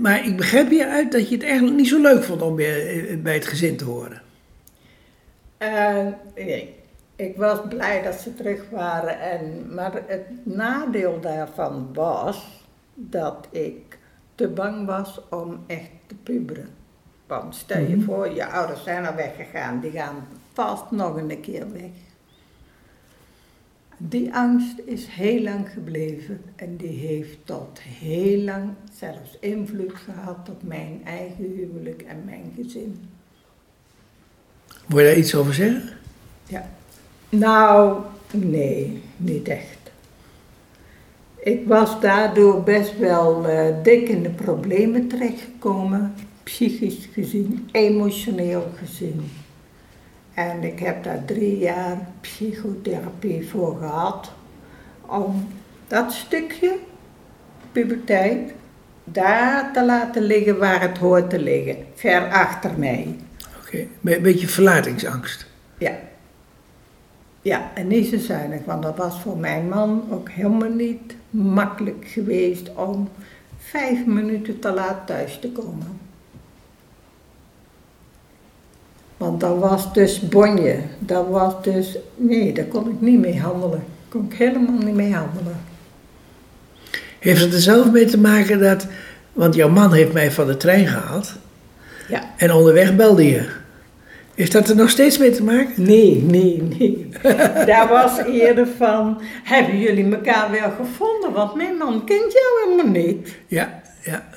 maar 0.00 0.26
ik 0.26 0.36
begrijp 0.36 0.68
hieruit 0.68 1.12
dat 1.12 1.28
je 1.28 1.34
het 1.34 1.44
eigenlijk 1.44 1.76
niet 1.76 1.88
zo 1.88 2.00
leuk 2.00 2.22
vond 2.24 2.42
om 2.42 2.56
bij, 2.56 3.06
eh, 3.08 3.18
bij 3.18 3.34
het 3.34 3.46
gezin 3.46 3.76
te 3.76 3.84
horen. 3.84 4.22
Eh, 5.58 6.06
nee, 6.34 6.74
ik 7.16 7.36
was 7.36 7.58
blij 7.68 8.02
dat 8.02 8.14
ze 8.14 8.34
terug 8.34 8.62
waren. 8.70 9.20
En, 9.20 9.74
maar 9.74 9.92
het 10.06 10.26
nadeel 10.42 11.20
daarvan 11.20 11.88
was 11.94 12.64
dat 12.94 13.48
ik 13.50 13.98
te 14.34 14.48
bang 14.48 14.86
was 14.86 15.20
om 15.30 15.64
echt 15.66 15.90
te 16.06 16.14
puberen. 16.14 16.68
Want 17.26 17.54
stel 17.54 17.80
je 17.80 17.96
Mhm. 17.96 18.04
voor, 18.04 18.34
je 18.34 18.46
ouders 18.46 18.82
zijn 18.82 19.06
al 19.06 19.14
weggegaan, 19.14 19.80
die 19.80 19.90
gaan 19.90 20.26
vast 20.52 20.90
nog 20.90 21.16
een 21.16 21.40
keer 21.40 21.72
weg. 21.72 21.90
Die 24.00 24.34
angst 24.34 24.78
is 24.84 25.06
heel 25.06 25.42
lang 25.42 25.68
gebleven 25.70 26.40
en 26.56 26.76
die 26.76 26.98
heeft 26.98 27.38
tot 27.44 27.80
heel 27.82 28.40
lang 28.40 28.70
zelfs 28.92 29.36
invloed 29.40 29.92
gehad 29.94 30.48
op 30.48 30.62
mijn 30.62 31.00
eigen 31.04 31.44
huwelijk 31.56 32.02
en 32.02 32.22
mijn 32.24 32.52
gezin. 32.56 33.08
Wil 34.86 34.98
je 34.98 35.04
daar 35.04 35.16
iets 35.16 35.34
over 35.34 35.54
zeggen? 35.54 35.82
Ja. 36.46 36.68
Nou, 37.28 38.02
nee, 38.32 39.02
niet 39.16 39.48
echt. 39.48 39.78
Ik 41.36 41.66
was 41.66 42.00
daardoor 42.00 42.62
best 42.62 42.98
wel 42.98 43.46
eh, 43.46 43.74
dik 43.82 44.08
in 44.08 44.22
de 44.22 44.30
problemen 44.30 45.08
terechtgekomen, 45.08 46.14
psychisch 46.42 47.08
gezien, 47.12 47.68
emotioneel 47.72 48.72
gezien. 48.76 49.30
En 50.38 50.64
ik 50.64 50.78
heb 50.78 51.04
daar 51.04 51.24
drie 51.24 51.58
jaar 51.58 51.98
psychotherapie 52.20 53.48
voor 53.48 53.76
gehad, 53.78 54.32
om 55.06 55.48
dat 55.86 56.12
stukje 56.12 56.76
puberteit 57.72 58.52
daar 59.04 59.72
te 59.72 59.84
laten 59.84 60.22
liggen 60.22 60.58
waar 60.58 60.80
het 60.80 60.98
hoort 60.98 61.30
te 61.30 61.38
liggen, 61.38 61.76
ver 61.94 62.30
achter 62.30 62.70
mij. 62.76 63.16
Oké, 63.62 63.78
een 64.04 64.22
beetje 64.22 64.48
verlatingsangst. 64.48 65.46
Ja. 65.78 65.98
Ja, 67.42 67.70
en 67.74 67.86
niet 67.86 68.06
zo 68.06 68.18
zuinig, 68.18 68.64
want 68.64 68.82
dat 68.82 68.96
was 68.96 69.20
voor 69.20 69.36
mijn 69.36 69.68
man 69.68 70.04
ook 70.10 70.30
helemaal 70.30 70.72
niet 70.72 71.14
makkelijk 71.30 72.04
geweest 72.06 72.74
om 72.74 73.08
vijf 73.58 74.06
minuten 74.06 74.58
te 74.58 74.70
laat 74.72 75.06
thuis 75.06 75.38
te 75.40 75.52
komen. 75.52 76.07
Want 79.18 79.40
dat 79.40 79.58
was 79.58 79.92
dus 79.92 80.20
bonje, 80.28 80.76
dat 80.98 81.28
was 81.28 81.54
dus, 81.62 81.98
nee, 82.16 82.52
daar 82.52 82.64
kon 82.64 82.88
ik 82.90 83.00
niet 83.00 83.18
mee 83.18 83.40
handelen. 83.40 83.70
Daar 83.78 84.08
kon 84.08 84.26
ik 84.30 84.38
helemaal 84.38 84.78
niet 84.84 84.94
mee 84.94 85.14
handelen. 85.14 85.60
Heeft 87.18 87.40
het 87.40 87.52
er 87.54 87.60
zelf 87.60 87.90
mee 87.90 88.04
te 88.04 88.18
maken 88.18 88.58
dat, 88.60 88.86
want 89.32 89.54
jouw 89.54 89.68
man 89.68 89.92
heeft 89.92 90.12
mij 90.12 90.30
van 90.32 90.46
de 90.46 90.56
trein 90.56 90.86
gehaald 90.86 91.32
Ja. 92.08 92.22
en 92.36 92.52
onderweg 92.52 92.96
belde 92.96 93.28
je. 93.30 93.48
Heeft 94.34 94.52
dat 94.52 94.68
er 94.68 94.76
nog 94.76 94.90
steeds 94.90 95.18
mee 95.18 95.30
te 95.30 95.42
maken? 95.42 95.82
Nee, 95.82 96.22
nee, 96.22 96.62
nee. 96.78 97.08
Daar 97.66 97.88
was 97.88 98.18
eerder 98.18 98.66
van, 98.76 99.20
hebben 99.42 99.78
jullie 99.78 100.14
elkaar 100.14 100.50
wel 100.50 100.70
gevonden? 100.70 101.32
Want 101.32 101.54
mijn 101.54 101.76
man 101.76 102.04
kent 102.04 102.32
jou 102.32 102.44
helemaal 102.70 102.92
niet. 103.02 103.34
Ja, 103.46 103.80
ja. 104.02 104.28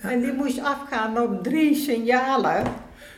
En 0.00 0.20
die 0.20 0.32
moest 0.32 0.60
afgaan 0.62 1.20
op 1.20 1.42
drie 1.42 1.74
signalen. 1.76 2.62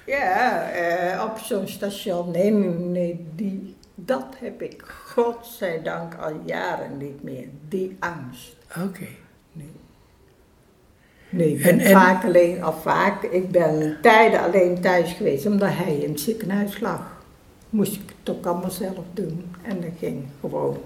Ja, 0.06 0.70
eh, 0.70 1.22
op 1.24 1.38
zo'n 1.38 1.68
station. 1.68 2.30
Nee, 2.30 2.50
nee, 2.50 3.26
die, 3.34 3.74
dat 3.94 4.26
heb 4.38 4.62
ik 4.62 4.82
godzijdank 5.06 6.14
al 6.14 6.40
jaren 6.44 6.96
niet 6.98 7.22
meer. 7.22 7.46
Die 7.68 7.96
angst. 7.98 8.56
Oké. 8.88 9.06
Nee, 11.28 11.54
ik 11.58 11.64
En- 11.64 11.76
ben 11.76 11.86
en- 11.86 11.92
vaak 11.92 12.24
alleen, 12.24 12.66
of 12.66 12.82
vaak, 12.82 13.22
ik 13.22 13.50
ben 13.50 13.96
tijden 14.02 14.40
alleen 14.40 14.80
thuis 14.80 15.12
geweest 15.12 15.46
omdat 15.46 15.68
hij 15.72 15.96
in 15.96 16.10
het 16.10 16.20
ziekenhuis 16.20 16.80
lag. 16.80 17.22
Moest 17.70 17.94
ik 17.94 18.00
het 18.24 18.34
ook 18.36 18.46
allemaal 18.46 18.70
zelf 18.70 19.04
doen. 19.12 19.44
En 19.62 19.80
dat 19.80 19.90
ging 19.98 20.24
gewoon 20.40 20.78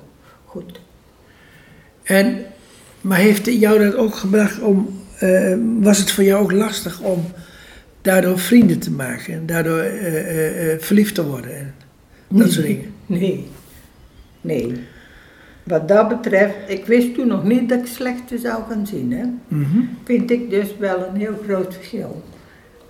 goed. 0.45 0.81
En, 2.03 2.45
maar 3.01 3.19
heeft 3.19 3.45
jou 3.47 3.79
dat 3.79 3.95
ook 3.95 4.15
gebracht 4.15 4.61
om, 4.61 5.01
eh, 5.19 5.57
was 5.81 5.99
het 5.99 6.11
voor 6.11 6.25
jou 6.25 6.43
ook 6.43 6.53
lastig 6.53 7.01
om 7.01 7.25
daardoor 8.09 8.39
vrienden 8.39 8.79
te 8.79 8.91
maken 8.91 9.35
en 9.35 9.47
daardoor 9.47 9.79
eh, 9.79 10.07
eh, 10.07 10.73
eh, 10.73 10.81
verliefd 10.81 11.15
te 11.15 11.27
worden 11.27 11.57
en 11.57 11.75
dat 12.29 12.51
soort 12.51 12.67
dingen? 12.67 12.95
Nee, 13.07 13.49
nee. 14.41 14.73
Wat 15.63 15.89
dat 15.89 16.09
betreft, 16.09 16.55
ik 16.67 16.87
wist 16.87 17.15
toen 17.15 17.27
nog 17.27 17.45
niet 17.45 17.69
dat 17.69 17.79
ik 17.79 17.87
slechte 17.87 18.39
zou 18.39 18.63
gaan 18.69 18.87
zien. 18.87 19.13
Hè. 19.13 19.25
Mhm. 19.49 19.81
Vind 20.05 20.31
ik 20.31 20.51
dus 20.51 20.77
wel 20.77 21.07
een 21.07 21.17
heel 21.17 21.39
groot 21.45 21.75
verschil. 21.75 22.23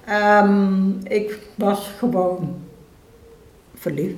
Ehm, 0.04 0.90
ik 1.02 1.38
was 1.54 1.92
gewoon 1.98 2.56
verliefd 3.74 4.16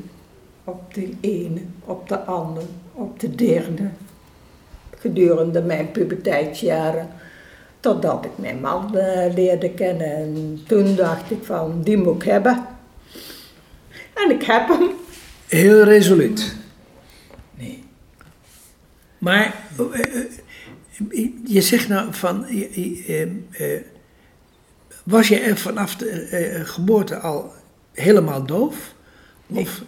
op 0.65 0.95
de 0.95 1.11
ene, 1.21 1.61
op 1.85 2.09
de 2.09 2.19
ander, 2.19 2.63
op 2.93 3.21
de 3.21 3.35
derde. 3.35 3.89
Gedurende 4.97 5.63
mijn 5.63 5.91
puberteitsjaren. 5.91 7.09
Totdat 7.81 8.25
ik 8.25 8.31
mijn 8.35 8.61
man 8.61 8.97
eh, 8.97 9.35
leerde 9.35 9.71
kennen. 9.71 10.15
En 10.15 10.61
toen 10.67 10.97
dacht 10.97 11.31
ik 11.31 11.45
van, 11.45 11.83
die 11.83 11.97
moet 11.97 12.23
ik 12.23 12.29
hebben. 12.29 12.67
En 14.15 14.31
ik 14.31 14.43
heb 14.43 14.69
hem. 14.69 14.91
Heel 15.49 15.83
resoluut. 15.83 16.57
Nee. 17.55 17.85
Maar 19.19 19.55
eh, 19.93 20.21
eh, 21.11 21.29
je 21.45 21.61
zegt 21.61 21.89
nou 21.89 22.15
van, 22.15 22.47
was 25.05 25.29
je 25.29 25.39
er 25.39 25.57
vanaf 25.57 25.97
de 25.97 26.61
geboorte 26.65 27.19
al 27.19 27.53
helemaal 27.93 28.47
doof? 28.47 28.95
Of, 29.47 29.83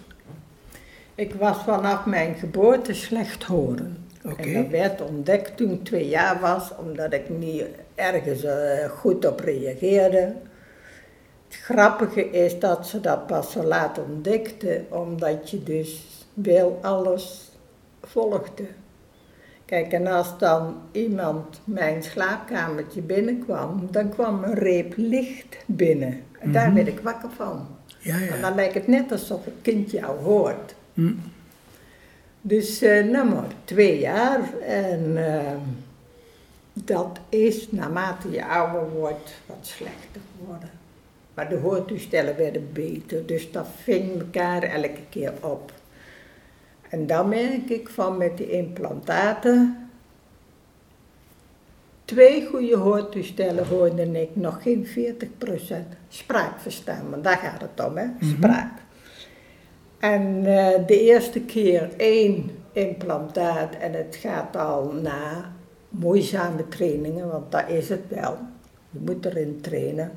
Ik 1.15 1.35
was 1.35 1.57
vanaf 1.65 2.07
mijn 2.07 2.35
geboorte 2.35 2.95
slecht 2.95 3.43
horen. 3.43 4.02
En 4.23 4.53
dat 4.53 4.69
werd 4.69 5.01
ontdekt 5.01 5.57
toen 5.57 5.71
ik 5.73 5.85
twee 5.85 6.09
jaar 6.09 6.41
was, 6.41 6.73
omdat 6.79 7.13
ik 7.13 7.29
niet 7.29 7.65
ergens 7.95 8.45
eh, 8.45 8.89
goed 8.91 9.27
op 9.27 9.41
reageerde. 9.41 10.35
Het 11.49 11.57
grappige 11.63 12.31
is 12.31 12.59
dat 12.59 12.87
ze 12.87 13.01
dat 13.01 13.27
pas 13.27 13.53
zo 13.53 13.63
laat 13.63 13.99
ontdekte, 13.99 14.85
omdat 14.89 15.51
je 15.51 15.63
dus 15.63 16.05
wel 16.35 16.79
alles 16.83 17.51
volgde. 18.03 18.65
Kijk, 19.65 19.93
en 19.93 20.07
als 20.07 20.39
dan 20.39 20.75
iemand 20.93 21.61
mijn 21.65 22.03
slaapkamertje 22.03 23.01
binnenkwam, 23.01 23.89
dan 23.91 24.09
kwam 24.09 24.45
een 24.45 24.55
reep 24.55 24.93
licht 24.97 25.57
binnen. 25.67 26.21
En 26.39 26.53
daar 26.53 26.67
Mhm. 26.67 26.75
werd 26.75 26.87
ik 26.89 27.01
wakker 27.01 27.31
van. 27.31 27.67
ja, 27.99 28.15
En 28.15 28.21
ja. 28.25 28.41
dan 28.41 28.55
lijkt 28.55 28.75
het 28.75 28.87
net 28.87 29.13
alsof 29.13 29.45
het 29.45 29.55
kind 29.63 29.91
jou 29.91 30.19
hoort. 30.23 30.75
Hm. 30.95 31.13
Dus, 32.43 32.81
nou 32.81 33.29
maar, 33.29 33.53
twee 33.65 33.99
jaar. 33.99 34.59
En 34.61 35.27
eh, 35.27 35.53
dat 36.73 37.19
is 37.29 37.71
naarmate 37.71 38.31
je 38.31 38.47
ouder 38.47 38.91
wordt 38.91 39.33
wat 39.47 39.59
slechter 39.61 40.21
geworden. 40.39 40.71
Maar 41.35 41.49
de 41.49 41.57
hoortoestellen 41.57 42.37
werden 42.37 42.73
beter, 42.73 43.27
dus 43.27 43.53
dat 43.53 43.67
ving 43.83 44.21
elkaar 44.21 44.63
elke 44.63 45.01
keer 45.09 45.33
op. 45.41 45.73
En 46.89 47.07
dan 47.07 47.29
merk 47.29 47.71
ik 47.71 47.89
van 47.89 48.17
met 48.17 48.37
die 48.37 48.51
implantaten. 48.51 49.89
Twee 52.05 52.47
goede 52.47 52.77
hoortoestellen 52.77 53.67
hoorde 53.67 54.21
ik 54.21 54.37
nog 54.37 54.63
geen 54.63 54.87
40% 54.87 54.91
spraak 56.09 56.61
verstaan, 56.61 57.11
want 57.11 57.25
daar 57.25 57.37
gaat 57.39 57.61
het 57.61 57.87
om, 57.87 57.97
hè? 57.97 58.07
spraak. 58.37 58.73
En 60.03 60.47
eh, 60.47 60.87
de 60.87 61.01
eerste 61.01 61.41
keer 61.41 61.91
één 61.97 62.51
implantaat 62.73 63.75
en 63.75 63.93
het 63.93 64.17
gaat 64.17 64.57
al 64.57 64.93
na 64.93 65.53
moeizame 65.89 66.69
trainingen, 66.69 67.31
want 67.31 67.53
dat 67.53 67.69
is 67.69 67.89
het 67.89 68.09
wel. 68.09 68.39
Je 68.91 68.99
moet 69.05 69.25
erin 69.25 69.61
trainen. 69.61 70.13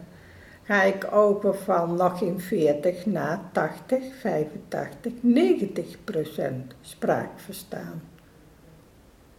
Ga 0.63 0.83
ik 0.83 1.07
over 1.13 1.55
van 1.55 1.95
nog 1.95 2.17
geen 2.17 2.39
40 2.39 3.05
naar 3.05 3.39
80, 3.51 4.03
85, 4.19 5.13
90 5.19 6.03
procent 6.03 6.75
spraak 6.81 7.29
verstaan. 7.35 8.01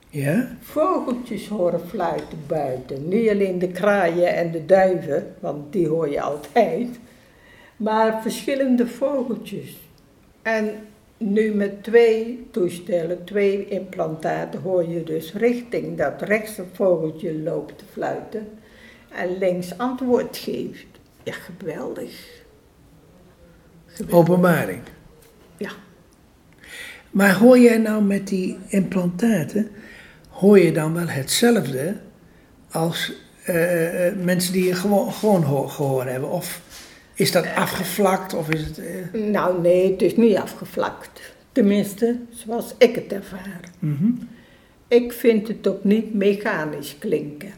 Ja? 0.09 0.49
Vogeltjes 0.61 1.49
horen 1.49 1.89
fluiten 1.89 2.39
buiten. 2.47 3.09
Niet 3.09 3.31
alleen 3.31 3.59
de 3.59 3.69
kraaien 3.69 4.35
en 4.35 4.51
de 4.51 4.67
duiven, 4.67 5.35
want 5.41 5.73
die 5.73 5.89
hoor 5.89 6.09
je 6.09 6.21
altijd. 6.21 6.99
Maar 7.77 8.23
verschillende 8.23 8.87
vogeltjes. 8.87 9.85
En 10.47 10.71
nu 11.17 11.55
met 11.55 11.83
twee 11.83 12.47
toestellen, 12.51 13.25
twee 13.25 13.67
implantaten, 13.69 14.61
hoor 14.61 14.89
je 14.89 15.03
dus 15.03 15.33
richting 15.33 15.97
dat 15.99 16.23
rechts 16.23 16.59
een 16.59 16.69
vogeltje 16.73 17.39
loopt 17.39 17.79
te 17.79 17.85
fluiten 17.93 18.49
en 19.13 19.39
links 19.39 19.79
antwoord 19.79 20.37
geeft. 20.37 20.87
Ja, 21.23 21.33
geweldig. 21.33 22.43
geweldig. 23.87 24.15
Openbaring. 24.17 24.81
Ja. 25.57 25.71
Maar 27.11 27.35
hoor 27.35 27.59
jij 27.59 27.79
nou 27.79 28.03
met 28.03 28.29
die 28.29 28.59
implantaten, 28.69 29.71
hoor 30.31 30.59
je 30.59 30.73
dan 30.73 30.95
wel 30.95 31.09
hetzelfde 31.09 31.97
als 32.71 33.13
eh, 33.45 34.07
eh, 34.07 34.17
mensen 34.17 34.53
die 34.53 34.65
je 34.65 34.75
gewoon, 34.75 35.13
gewoon 35.13 35.43
ho- 35.43 35.67
gehoord 35.69 36.09
hebben? 36.09 36.31
Of 36.31 36.61
is 37.17 37.33
dat 37.33 37.47
afgevlakt 37.55 38.35
of 38.35 38.51
is 38.51 38.61
het... 38.65 38.79
eh, 38.79 39.21
Nou 39.21 39.61
nee, 39.61 39.91
het 39.93 40.03
is 40.03 40.17
niet 40.17 40.37
afgevlakt. 40.37 41.21
Tenminste, 41.53 42.19
zoals 42.31 42.75
ik 42.79 42.95
het 42.95 43.13
ervaar. 43.13 43.61
mhm. 43.79 44.11
Ik 44.89 45.13
vind 45.13 45.49
het 45.49 45.67
ook 45.67 45.85
niet 45.85 46.15
mechanisch 46.15 46.97
klinken. 46.99 47.53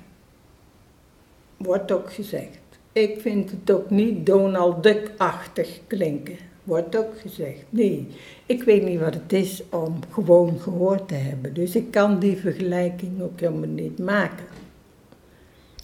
Wordt 1.56 1.92
ook 1.92 2.12
gezegd. 2.12 2.58
Ik 2.92 3.20
vind 3.20 3.50
het 3.50 3.70
ook 3.70 3.90
niet 3.90 4.26
Donald 4.26 4.82
Duck-achtig 4.82 5.68
klinken. 5.86 6.36
Wordt 6.64 6.96
ook 6.96 7.20
gezegd. 7.20 7.62
Nee, 7.70 8.06
ik 8.46 8.62
weet 8.62 8.82
niet 8.82 9.00
wat 9.00 9.14
het 9.14 9.32
is 9.32 9.62
om 9.70 9.98
gewoon 10.12 10.60
gehoord 10.60 11.08
te 11.08 11.14
hebben. 11.14 11.54
Dus 11.54 11.76
ik 11.76 11.90
kan 11.90 12.18
die 12.18 12.36
vergelijking 12.36 13.22
ook 13.22 13.40
helemaal 13.40 13.68
niet 13.68 13.98
maken. 13.98 14.44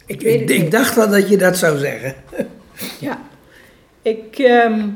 Ik, 0.07 0.23
ik, 0.23 0.71
dacht 0.71 0.95
wel 0.95 1.09
dat 1.11 1.29
je 1.29 1.37
dat 1.37 1.57
zou 1.57 1.79
zeggen. 1.79 2.15
Ja. 3.01 3.23
Ik, 4.05 4.38
ehm, 4.38 4.88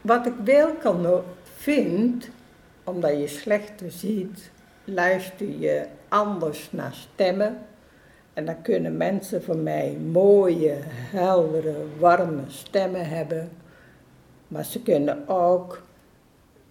wat 0.00 0.26
ik 0.26 0.32
wel 0.44 0.72
kan 0.74 1.22
vind, 1.56 2.28
omdat 2.84 3.10
je 3.10 3.26
slechter 3.26 3.90
ziet, 3.90 4.50
luister 4.84 5.46
je 5.58 5.84
anders 6.08 6.68
naar 6.70 6.94
stemmen. 6.94 7.58
En 8.34 8.44
dan 8.44 8.62
kunnen 8.62 8.96
mensen 8.96 9.42
van 9.42 9.62
mij 9.62 9.96
mooie, 10.10 10.74
heldere, 10.88 11.74
warme 11.98 12.42
stemmen 12.46 13.08
hebben. 13.08 13.48
Maar 14.48 14.64
ze 14.64 14.82
kunnen 14.82 15.28
ook 15.28 15.82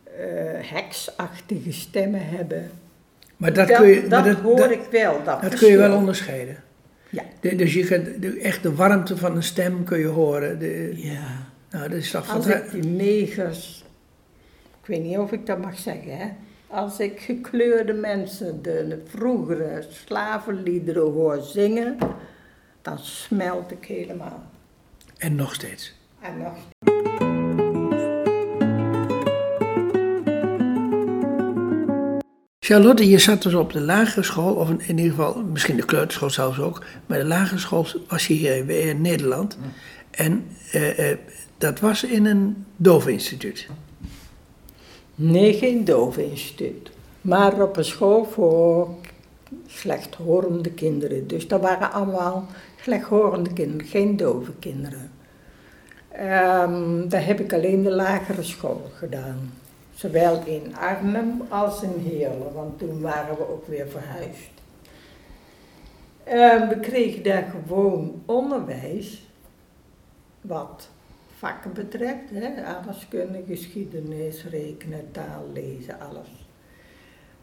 eh, 0.04 0.14
heksachtige 0.60 1.72
stemmen 1.72 2.28
hebben. 2.28 2.72
Maar 3.38 3.54
dat, 3.54 3.72
kun 3.72 3.88
je, 3.88 4.06
maar 4.10 4.24
dat 4.24 4.26
dat, 4.34 4.44
hoor 4.44 4.56
dat, 4.56 4.72
ik 4.72 4.88
wel. 4.92 5.24
Dat, 5.24 5.42
dat 5.42 5.56
kun 5.56 5.68
je 5.68 5.78
wel 5.78 5.96
onderscheiden. 5.96 6.58
Ja. 7.10 7.24
De- 7.40 7.56
dus 7.56 7.74
je 7.74 7.86
kunt 7.86 8.22
de, 8.22 8.40
echt 8.40 8.64
de 8.64 8.76
warmte 8.76 9.18
van 9.18 9.36
een 9.36 9.44
stem 9.44 9.84
kun 9.84 10.00
je 10.00 10.08
horen. 10.08 10.60
De, 10.60 10.92
ja. 10.96 11.50
Nou, 11.72 11.90
dat 11.90 11.98
is 11.98 12.12
toch 12.12 12.30
Als 12.30 12.46
ik 12.48 12.72
die 12.72 12.84
negers, 12.84 13.84
ik 14.82 14.88
weet 14.88 15.04
niet 15.04 15.18
of 15.18 15.32
ik 15.32 15.46
dat 15.46 15.58
mag 15.62 15.78
zeggen, 15.78 16.18
hè? 16.18 16.28
als 16.68 17.00
ik 17.00 17.20
gekleurde 17.20 17.94
mensen 17.94 18.62
de 18.62 19.02
vroegere 19.08 19.86
slavenliederen 19.90 21.12
hoor 21.12 21.42
zingen, 21.42 21.98
dan 22.82 23.00
smelt 23.00 23.72
ik 23.72 23.86
helemaal. 23.86 24.44
En 25.18 25.36
nog 25.36 25.54
steeds. 25.54 25.94
En 26.22 26.38
nog 26.38 26.58
Charlotte, 32.60 33.10
je 33.10 33.18
zat 33.20 33.42
dus 33.44 33.54
op 33.54 33.72
de 33.74 33.82
lagere 33.82 34.24
school, 34.24 34.54
of 34.54 34.70
in 34.70 34.98
ieder 34.98 35.10
geval, 35.10 35.44
misschien 35.44 35.76
de 35.76 35.86
kleuterschool 35.86 36.30
zelfs 36.30 36.60
ook, 36.60 36.84
maar 37.06 37.18
de 37.18 37.26
lagere 37.26 37.60
school 37.60 37.88
was 38.08 38.28
je 38.28 38.34
hier 38.34 38.56
in- 38.56 38.70
in 38.90 39.02
Nederland. 39.02 39.58
En 40.12 40.48
eh, 40.72 41.12
eh, 41.12 41.18
dat 41.62 41.80
was 41.80 42.04
in 42.04 42.26
een 42.26 42.66
doofinstituut. 42.76 43.68
Nee, 45.16 45.54
geen 45.54 45.86
doveninstituut. 45.86 46.92
Maar 47.22 47.62
op 47.62 47.78
een 47.78 47.86
school 47.86 48.26
voor 48.26 48.90
slechthorende 49.68 50.72
kinderen. 50.72 51.28
Dus 51.28 51.48
dat 51.48 51.62
waren 51.62 51.92
allemaal 51.92 52.48
slechthorende 52.82 53.54
kinderen, 53.54 53.88
geen 53.88 54.18
dove 54.18 54.52
kinderen. 54.60 55.12
Ehm 56.12 57.08
daar 57.10 57.26
heb 57.26 57.40
ik 57.40 57.54
alleen 57.54 57.84
de 57.84 57.92
lagere 57.92 58.44
school 58.44 58.92
gedaan. 58.94 59.54
Zowel 59.94 60.44
in 60.46 60.76
Arnhem 60.76 61.42
als 61.50 61.82
in 61.82 62.06
Heerlen, 62.10 62.54
want 62.54 62.80
toen 62.80 63.02
waren 63.02 63.38
we 63.38 63.50
ook 63.50 63.68
weer 63.68 63.88
verhuisd. 63.88 64.52
Ehm, 66.24 66.68
we 66.68 66.80
kregen 66.80 67.24
daar 67.24 67.52
gewoon 67.52 68.22
onderwijs, 68.26 69.28
wat 70.42 70.90
vakken 71.42 71.74
betreft, 71.74 72.30
hè, 72.34 72.64
aardrijkskunde, 72.64 73.44
geschiedenis, 73.48 74.46
rekenen, 74.46 75.12
taal, 75.12 75.46
lezen, 75.54 76.00
alles. 76.00 76.48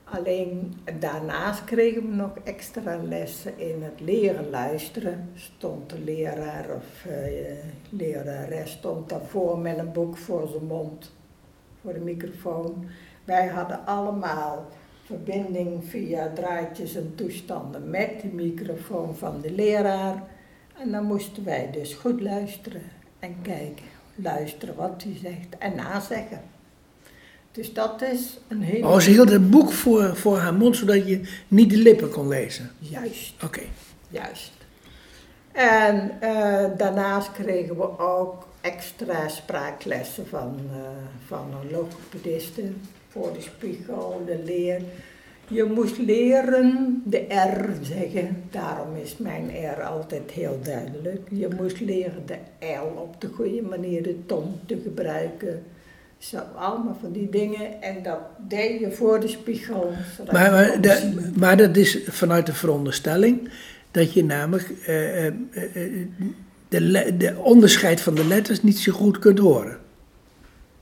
Alleen 0.04 0.74
daarnaast 0.98 1.64
kregen 1.64 2.02
we 2.08 2.14
nog 2.14 2.30
extra 2.44 3.02
lessen 3.02 3.58
in 3.58 3.82
het 3.82 4.00
leren 4.00 4.50
luisteren. 4.50 5.30
Stond 5.34 5.90
de 5.90 5.98
leraar 5.98 6.66
of 6.74 7.04
eh, 7.06 7.52
lerares 7.90 8.70
stond 8.70 9.08
daarvoor 9.08 9.58
met 9.58 9.78
een 9.78 9.92
boek 9.92 10.16
voor 10.16 10.48
zijn 10.48 10.64
mond, 10.64 11.12
voor 11.82 11.92
de 11.92 12.00
microfoon. 12.00 12.86
Wij 13.24 13.46
hadden 13.46 13.86
allemaal 13.86 14.66
verbinding 15.04 15.84
via 15.84 16.32
draadjes 16.34 16.94
en 16.94 17.12
toestanden 17.14 17.90
met 17.90 18.20
die 18.20 18.32
microfoon 18.32 19.16
van 19.16 19.40
de 19.40 19.52
leraar. 19.52 20.22
En 20.78 20.90
dan 20.90 21.04
moesten 21.04 21.44
wij 21.44 21.70
dus 21.70 21.94
goed 21.94 22.20
luisteren 22.20 22.97
en 23.18 23.36
kijken, 23.42 23.84
luisteren 24.14 24.74
wat 24.74 25.02
hij 25.02 25.16
zegt 25.22 25.58
en 25.58 25.74
nazeggen. 25.74 26.42
Dus 27.52 27.72
dat 27.72 28.02
is 28.02 28.38
een 28.48 28.62
hele... 28.62 28.86
Oh, 28.86 28.98
ze 28.98 29.10
hield 29.10 29.30
een 29.30 29.50
boek 29.50 29.72
voor, 29.72 30.16
voor 30.16 30.38
haar 30.38 30.54
mond, 30.54 30.76
zodat 30.76 31.06
je 31.06 31.20
niet 31.48 31.70
de 31.70 31.76
lippen 31.76 32.10
kon 32.10 32.28
lezen. 32.28 32.70
Juist. 32.78 33.42
Oké. 33.42 33.62
Juist. 34.08 34.52
En 35.52 36.20
eh, 36.20 36.64
daarnaast 36.76 37.32
kregen 37.32 37.76
we 37.76 37.98
ook 37.98 38.46
extra 38.60 39.28
spraaklessen 39.28 40.26
van, 40.28 40.60
eh, 40.72 40.78
van 41.26 41.54
een 41.62 41.70
logopediste 41.70 42.62
voor 43.08 43.32
de 43.32 43.40
spiegel, 43.40 44.22
de 44.26 44.42
leer. 44.44 44.82
Je 45.48 45.64
moest 45.64 45.98
leren 45.98 47.02
de 47.04 47.18
R 47.28 47.74
zeggen, 47.82 48.42
daarom 48.50 48.96
is 49.02 49.16
mijn 49.16 49.50
R 49.78 49.82
altijd 49.82 50.30
heel 50.30 50.58
duidelijk. 50.62 51.28
Je 51.32 51.48
moest 51.56 51.80
leren 51.80 52.22
de 52.26 52.36
L 52.66 52.98
op 53.00 53.20
de 53.20 53.28
goede 53.34 53.62
manier, 53.62 54.02
de 54.02 54.16
tong 54.26 54.46
te 54.66 54.80
gebruiken. 54.82 55.62
Zo, 56.18 56.38
allemaal 56.56 56.96
van 57.00 57.12
die 57.12 57.28
dingen. 57.28 57.82
En 57.82 58.02
dat 58.02 58.18
deed 58.48 58.80
je 58.80 58.92
voor 58.92 59.20
de 59.20 59.28
spiegel. 59.28 59.92
Maar, 60.32 60.80
maar, 61.36 61.56
dat 61.56 61.76
is 61.76 61.98
vanuit 62.08 62.46
de 62.46 62.54
veronderstelling 62.54 63.48
dat 63.90 64.12
je 64.12 64.24
namelijk 64.24 64.68
de, 66.68 66.80
le- 66.80 67.16
de 67.16 67.36
onderscheid 67.36 68.00
van 68.00 68.14
de 68.14 68.26
letters 68.26 68.62
niet 68.62 68.78
zo 68.78 68.92
goed 68.92 69.18
kunt 69.18 69.38
horen. 69.38 69.78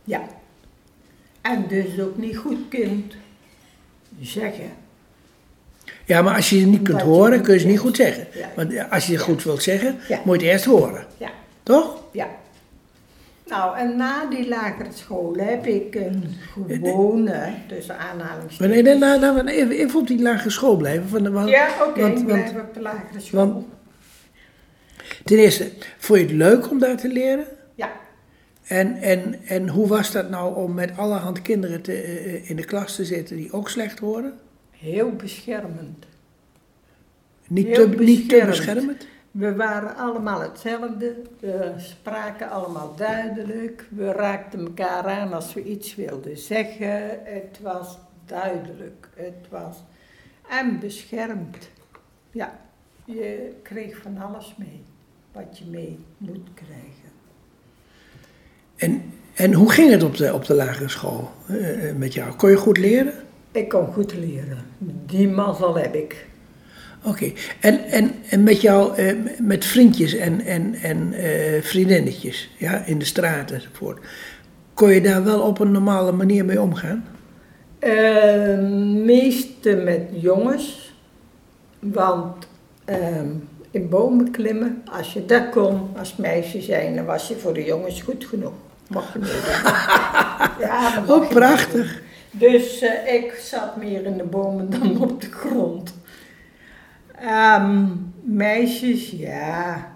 Ja. 0.05 0.23
En 1.41 1.65
dus 1.69 2.01
ook 2.01 2.17
niet 2.17 2.37
goed 2.37 2.59
kunt 2.69 3.15
zeggen. 4.21 4.71
Ja, 6.05 6.23
maar 6.23 6.35
als 6.35 6.51
je 6.51 6.59
ze 6.59 6.67
niet 6.67 6.83
kunt 6.83 7.01
horen, 7.03 7.43
kun 7.43 7.55
je 7.55 7.61
ze 7.61 7.67
niet 7.67 7.79
goed 7.79 7.97
zeggen. 7.97 8.27
Ja. 8.35 8.49
Want 8.57 8.91
als 8.91 9.07
je 9.07 9.13
het 9.13 9.23
goed 9.23 9.43
wilt 9.45 9.63
zeggen, 9.63 9.97
Ja. 10.09 10.21
moet 10.25 10.41
je 10.41 10.47
het 10.47 10.53
eerst 10.53 10.65
horen. 10.65 11.07
Ja, 11.19 11.31
Toch? 11.63 12.03
ja. 12.13 12.27
Nou, 13.47 13.79
en 13.79 13.97
na 13.97 14.27
die 14.31 14.49
lagere 14.49 14.89
school 14.95 15.35
heb 15.37 15.67
ik 15.67 15.95
een 15.95 16.25
gewone, 16.57 17.55
tussen 17.69 17.99
aanhalingstekens... 17.99 18.59
Maar 18.59 18.69
nee, 18.69 18.83
nee, 18.83 18.95
nou, 18.99 19.21
nou, 19.21 19.47
even, 19.49 19.71
even 19.71 20.01
op 20.01 20.07
die 20.07 20.23
lagere 20.23 20.51
school 20.51 20.77
blijven. 20.77 21.09
Van 21.09 21.23
de, 21.23 21.31
want, 21.31 21.49
Ja, 21.49 21.69
oké, 21.89 22.01
want- 22.01 22.19
ik 22.21 22.27
want- 22.29 22.45
blijf 22.45 22.51
op 22.67 22.75
de 22.75 22.81
lagere 22.81 23.21
school. 23.21 23.47
want- 23.47 23.67
Ten 25.25 25.39
eerste, 25.39 25.71
vond 25.99 26.19
je 26.21 26.25
het 26.27 26.35
leuk 26.35 26.71
om 26.71 26.79
daar 26.79 26.97
te 26.97 27.09
leren? 27.09 27.45
ja, 27.75 27.91
En, 28.67 28.97
en, 28.97 29.41
en 29.45 29.69
hoe 29.69 29.89
was 29.89 30.13
dat 30.13 30.31
nou 30.31 30.55
om 30.55 30.75
met 30.75 30.97
allerhand 30.97 31.43
kinderen 31.43 31.83
te, 31.83 31.93
eh, 31.93 32.51
in 32.51 32.57
de 32.57 32.65
klas 32.65 32.97
te 32.97 33.05
zitten 33.05 33.37
die 33.37 33.53
ook 33.53 33.69
slecht 33.69 33.99
horen? 33.99 34.39
heel 34.79 35.17
beschermend. 35.17 36.07
Niet, 37.49 37.67
Heel 37.67 37.91
te, 37.91 37.97
niet 37.97 38.29
te 38.29 38.43
beschermend? 38.47 39.07
We 39.31 39.55
waren 39.55 39.97
allemaal 39.97 40.41
hetzelfde, 40.41 41.23
we 41.41 41.75
spraken 41.77 42.51
allemaal 42.51 42.97
duidelijk, 42.97 43.87
we 43.91 44.13
raakten 44.13 44.61
elkaar 44.61 45.05
aan 45.05 45.33
als 45.33 45.55
we 45.55 45.63
iets 45.63 45.95
wilden 45.95 46.39
zeggen. 46.39 47.25
Het 47.25 47.59
was 47.63 47.99
duidelijk, 48.25 49.09
het 49.15 49.47
was 49.49 49.77
en 50.49 50.81
beschermd. 50.81 51.71
Ja, 52.31 52.61
je 53.05 53.53
kreeg 53.63 53.97
van 53.97 54.19
alles 54.19 54.55
mee 54.59 54.83
wat 55.33 55.59
je 55.59 55.65
mee 55.65 55.99
moet 56.17 56.49
krijgen. 56.55 57.06
En, 58.77 59.03
en 59.35 59.53
hoe 59.53 59.71
ging 59.71 59.91
het 59.91 60.03
op 60.03 60.17
de, 60.17 60.35
op 60.35 60.45
de 60.45 60.55
lagere 60.55 60.89
school 60.89 61.31
eh, 61.47 61.89
eh, 61.89 61.97
met 61.97 62.15
jou? 62.15 62.33
Kon 62.33 62.51
je 62.51 62.57
goed 62.57 62.79
leren? 62.79 63.13
Ik 63.53 63.69
kon 63.69 63.93
goed 63.93 64.15
leren, 64.15 64.59
die 65.07 65.29
mazzel 65.29 65.77
heb 65.77 65.95
ik. 65.95 66.27
Oké. 67.07 67.33
En, 67.61 67.85
en, 67.85 68.15
en 68.29 68.43
met 68.43 68.61
jou, 68.61 68.97
eh, 68.97 69.15
met 69.41 69.65
vriendjes 69.65 70.15
en, 70.15 70.41
en, 70.41 70.75
en 70.75 71.13
eh, 71.13 71.63
vriendinnetjes 71.63 72.51
ja, 72.59 72.85
in 72.85 72.99
de 72.99 73.05
straat 73.05 73.51
enzovoort. 73.51 73.99
Kon 74.75 74.91
je 74.91 75.01
daar 75.01 75.25
wel 75.25 75.41
op 75.41 75.59
een 75.59 75.73
normale 75.73 76.13
manier 76.13 76.45
mee 76.45 76.61
omgaan? 76.61 77.05
Eh, 77.79 78.59
meeste 79.05 79.75
met 79.75 80.03
jongens, 80.11 80.95
want 81.79 82.49
ehm, 82.85 83.29
in 83.71 83.89
bomen 83.89 84.31
klimmen, 84.31 84.83
als 84.93 85.13
je 85.13 85.27
dat 85.27 85.49
kon 85.51 85.81
als 85.99 86.17
meisje 86.17 86.61
zijn, 86.61 86.97
dan 86.97 87.05
was 87.05 87.29
je 87.29 87.37
voor 87.37 87.55
de 87.55 87.65
jongens 87.65 88.03
goed 88.03 88.25
genoeg. 88.25 88.53
Mocht 88.89 89.13
je 89.13 89.19
meedoen. 89.19 89.41
ja, 90.69 91.05
Oh, 91.09 91.29
prachtig. 91.29 92.03
Dus 92.31 92.81
eh, 92.81 93.15
ik 93.15 93.33
zat 93.33 93.77
meer 93.77 94.05
in 94.05 94.17
de 94.17 94.25
bomen 94.25 94.71
dan 94.71 95.01
op 95.11 95.21
de 95.21 95.31
grond. 95.31 95.95
Ehm, 97.19 97.87
meisjes, 98.23 99.11
ja. 99.11 99.91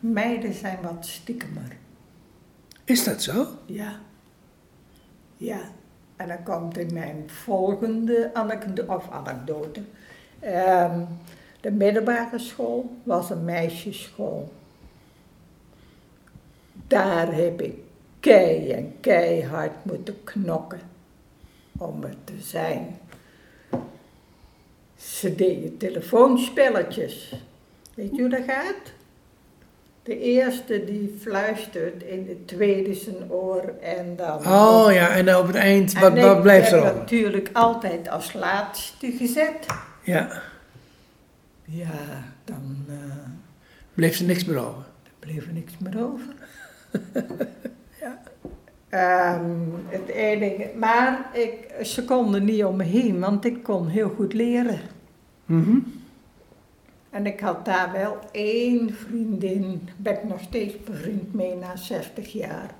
Meiden 0.00 0.54
zijn 0.54 0.78
wat 0.82 1.06
stiekemer. 1.06 1.76
Is 2.84 3.04
dat 3.04 3.22
zo? 3.22 3.46
Ja. 3.66 3.92
Ja. 5.36 5.60
En 6.16 6.28
dan 6.28 6.42
komt 6.42 6.78
in 6.78 6.92
mijn 6.92 7.24
volgende 7.26 8.30
anekdote, 8.34 8.94
of 8.94 9.10
anekdote. 9.10 9.80
Ehm, 10.40 11.00
de 11.60 11.70
middelbare 11.70 12.38
school 12.38 12.96
was 13.02 13.30
een 13.30 13.44
meisjesschool. 13.44 14.52
Daar 16.88 17.34
heb 17.34 17.60
ik 17.62 17.74
kei 18.20 18.70
en 18.70 18.94
keihard 19.00 19.84
moeten 19.84 20.24
knokken 20.24 20.80
om 21.78 22.02
er 22.02 22.14
te 22.24 22.34
zijn. 22.40 22.98
Ze 24.96 25.34
deden 25.34 25.76
telefoonspelletjes. 25.76 27.34
Weet 27.94 28.16
je 28.16 28.20
hoe 28.20 28.30
dat 28.30 28.44
gaat? 28.46 28.92
De 30.02 30.18
eerste 30.20 30.84
die 30.84 31.16
fluistert 31.20 32.02
in 32.02 32.24
de 32.26 32.44
tweede 32.44 32.94
zijn 32.94 33.30
oor 33.32 33.74
en 33.82 34.16
dan... 34.16 34.38
Oh 34.38 34.86
ja, 34.92 35.08
en 35.08 35.36
op 35.36 35.46
het 35.46 35.56
eind, 35.56 35.92
wat, 35.92 36.18
wat 36.18 36.36
ik 36.36 36.42
blijft 36.42 36.72
er 36.72 36.78
over? 36.80 36.94
natuurlijk 36.94 37.50
altijd 37.52 38.08
als 38.08 38.32
laatste 38.32 39.10
gezet. 39.12 39.66
Ja, 40.02 40.42
Ja, 41.64 42.24
dan 42.44 42.84
eh, 42.88 42.94
bleef 43.94 44.18
er 44.18 44.24
niks 44.24 44.44
meer 44.44 44.58
over. 44.58 44.84
er 45.04 45.10
bleef 45.18 45.46
er 45.46 45.52
niks 45.52 45.72
meer 45.78 46.02
over. 46.04 46.34
ja. 48.02 48.18
Ehm, 48.88 49.50
het 49.88 50.08
enige, 50.08 50.70
maar 50.78 51.30
ik, 51.32 51.84
ze 51.86 52.04
konden 52.04 52.44
niet 52.44 52.64
om 52.64 52.76
me 52.76 52.84
heen, 52.84 53.20
want 53.20 53.44
ik 53.44 53.62
kon 53.62 53.88
heel 53.88 54.08
goed 54.16 54.32
leren. 54.32 54.78
Mhm. 55.46 55.78
En 57.10 57.26
ik 57.26 57.40
had 57.40 57.64
daar 57.64 57.92
wel 57.92 58.18
één 58.32 58.94
vriendin, 58.94 59.88
ben 59.96 60.12
ik 60.14 60.24
nog 60.24 60.40
steeds 60.40 60.74
bevriend 60.84 61.34
mee 61.34 61.54
na 61.56 61.76
60 61.76 62.32
jaar. 62.32 62.70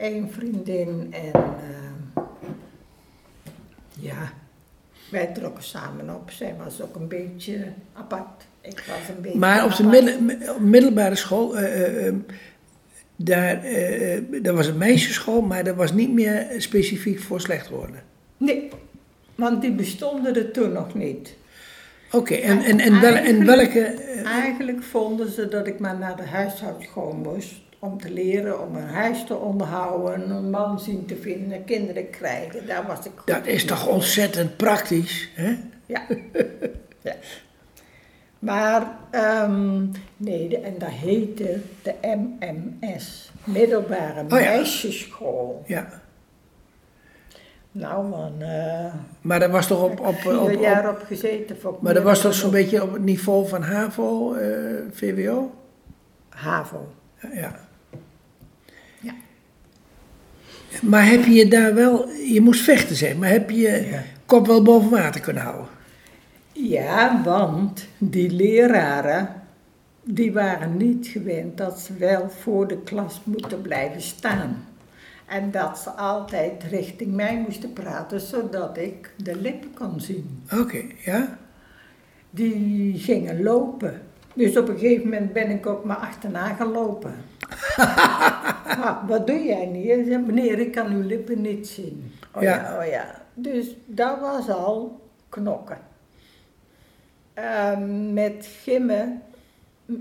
Eén 0.00 0.30
vriendin 0.30 1.08
en 1.14 1.32
ehm, 1.32 2.24
ja, 4.00 4.32
wij 5.10 5.26
trokken 5.26 5.62
samen 5.64 6.14
op. 6.14 6.30
Zij 6.30 6.54
was 6.64 6.82
ook 6.82 6.94
een 6.94 7.08
beetje 7.08 7.64
apart. 7.92 8.44
Ik 8.60 8.84
was 8.88 9.08
een 9.16 9.22
beetje 9.22 9.38
Maar 9.38 9.64
op 9.64 9.70
de 9.76 9.84
apart. 9.84 10.04
midden- 10.20 10.54
op 10.54 10.60
middelbare 10.60 11.14
school, 11.14 11.56
eh, 11.56 11.64
eh, 11.84 12.06
eh, 12.08 12.14
daar, 13.16 13.64
eh, 13.64 14.16
eh, 14.16 14.54
was 14.54 14.66
een 14.66 14.78
meisjesschool, 14.78 15.40
maar 15.42 15.64
dat 15.64 15.76
was 15.76 15.92
niet 15.92 16.12
meer 16.12 16.46
specifiek 16.58 17.20
voor 17.20 17.40
slecht 17.40 17.68
worden. 17.68 18.02
Nee, 18.36 18.68
want 19.34 19.60
die 19.62 19.72
bestonden 19.72 20.36
er 20.36 20.50
toen 20.50 20.72
nog 20.72 20.94
niet. 20.94 21.34
Oké, 22.12 22.34
en, 22.34 22.62
en, 22.62 22.80
en, 22.80 23.00
wel, 23.00 23.14
en 23.14 23.46
welke... 23.46 23.80
eh, 23.80 24.26
Eigenlijk 24.26 24.82
vonden 24.82 25.30
ze 25.30 25.48
dat 25.48 25.66
ik 25.66 25.78
maar 25.78 25.98
naar 25.98 26.16
de 26.16 26.22
huishoudschool 26.22 27.12
moest 27.12 27.52
om 27.78 28.00
te 28.00 28.12
leren, 28.12 28.60
om 28.68 28.76
een 28.76 28.86
huis 28.88 29.24
te 29.26 29.36
onderhouden, 29.36 30.30
een 30.30 30.50
man 30.50 30.80
zien 30.80 31.06
te 31.06 31.16
vinden, 31.16 31.64
kinderen 31.64 32.10
krijgen. 32.10 32.66
Daar 32.66 32.86
was 32.86 32.98
ik 33.06 33.12
goed 33.16 33.26
dat 33.34 33.46
is 33.46 33.64
toch 33.64 33.86
ontzettend 33.88 34.56
praktisch, 34.56 35.28
hè? 35.34 35.56
Ja. 35.86 36.02
ja. 37.02 37.14
Maar, 38.44 38.86
ehm, 39.10 39.82
nee, 40.16 40.48
de- 40.48 40.58
en 40.58 40.74
dat 40.78 40.88
heette 40.88 41.60
de 41.82 41.94
MMS, 42.02 43.32
Middelbare 43.44 44.20
Oh 44.20 44.28
ja. 44.28 44.36
Meisjesschool. 44.36 45.62
Ja. 45.66 45.88
Nou 47.72 48.08
man, 48.08 48.32
eh 48.42 48.92
Maar 49.20 49.40
dat 49.40 49.50
was 49.50 49.66
toch 49.66 49.82
op... 49.82 50.00
op, 50.00 50.06
op, 50.26 50.26
op- 50.40 50.60
jaar 50.60 50.90
op 50.90 51.02
gezeten. 51.06 51.60
voor 51.60 51.76
maar 51.80 51.94
dat 51.94 52.02
was 52.02 52.20
toch 52.20 52.34
zo'n 52.34 52.50
beetje 52.50 52.82
op 52.82 52.92
het 52.92 53.02
niveau 53.02 53.48
van 53.48 53.62
HAVO, 53.62 54.34
eh, 54.34 54.50
VWO? 54.92 55.54
HAVO. 56.28 56.92
Ja, 57.20 57.28
Ja. 57.34 57.54
Ja. 59.00 59.12
Maar 60.82 61.06
heb 61.06 61.24
je 61.24 61.32
je 61.32 61.48
daar 61.48 61.74
wel... 61.74 62.08
Je 62.08 62.40
moest 62.40 62.62
vechten 62.62 62.96
zijn, 62.96 63.18
maar 63.18 63.28
heb 63.28 63.50
je 63.50 63.56
je 63.60 63.86
Ja. 63.90 64.02
kop 64.26 64.46
wel 64.46 64.62
boven 64.62 64.90
water 64.90 65.20
kunnen 65.20 65.42
houden? 65.42 65.66
Ja, 66.54 67.22
want 67.24 67.86
die 67.98 68.30
leraren, 68.30 69.42
die 70.02 70.32
waren 70.32 70.76
niet 70.76 71.06
gewend 71.06 71.56
dat 71.56 71.78
ze 71.80 71.94
wel 71.96 72.30
voor 72.30 72.68
de 72.68 72.78
klas 72.82 73.20
moeten 73.24 73.60
blijven 73.60 74.00
staan. 74.00 74.66
En 75.26 75.50
dat 75.50 75.78
ze 75.78 75.90
altijd 75.90 76.62
richting 76.62 77.12
mij 77.14 77.38
moesten 77.38 77.72
praten, 77.72 78.20
zodat 78.20 78.76
ik 78.76 79.10
de 79.16 79.36
lippen 79.36 79.74
kon 79.74 80.00
zien. 80.00 80.42
Oké, 80.60 80.82
ja? 81.04 81.38
Die 82.30 82.98
gingen 82.98 83.42
lopen. 83.42 84.02
Dus 84.34 84.56
op 84.56 84.68
een 84.68 84.78
gegeven 84.78 85.04
moment 85.04 85.32
ben 85.32 85.50
ik 85.50 85.66
ook 85.66 85.84
maar 85.84 85.96
achterna 85.96 86.54
gelopen. 86.54 87.14
ah, 88.66 89.08
wat 89.08 89.26
doe 89.26 89.42
jij 89.42 89.66
niet? 89.66 89.86
Hij 89.86 90.04
zei, 90.04 90.18
meneer, 90.18 90.58
ik 90.58 90.72
kan 90.72 90.92
uw 90.92 91.02
lippen 91.02 91.40
niet 91.40 91.68
zien. 91.68 92.12
Oh 92.34 92.42
ja, 92.42 92.54
Ja. 92.54 92.78
oh 92.78 92.86
ja. 92.86 93.22
Dus 93.34 93.76
dat 93.86 94.20
was 94.20 94.48
al 94.48 95.00
knokken. 95.28 95.78
Ehm, 97.34 98.12
met 98.12 98.48
gimmen 98.62 99.22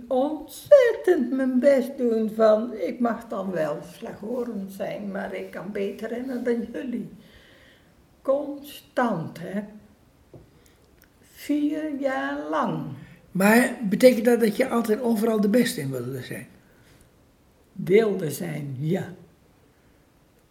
ontzettend 0.08 1.32
mijn 1.32 1.60
best 1.60 1.98
doen 1.98 2.32
van, 2.36 2.74
ik 2.74 3.00
mag 3.00 3.28
dan 3.28 3.52
wel 3.52 3.78
slechthorend 3.94 4.72
zijn, 4.72 5.12
maar 5.12 5.34
ik 5.34 5.52
kan 5.52 5.72
beter 5.72 6.10
rennen 6.10 6.44
dan 6.44 6.68
jullie. 6.74 7.10
Constant, 8.22 9.40
hè. 9.40 9.62
Vier 11.22 12.00
jaar 12.00 12.50
lang. 12.50 12.86
Maar 13.32 13.78
betekent 13.90 14.26
dat 14.26 14.40
dat 14.40 14.58
je 14.58 14.70
altijd 14.70 15.02
overal 15.02 15.42
de 15.42 15.50
beste 15.50 15.82
in 15.82 15.92
wilde 15.92 16.22
zijn? 16.22 16.48
Wilde 17.72 18.32
zijn, 18.32 18.76
ja. 18.80 19.14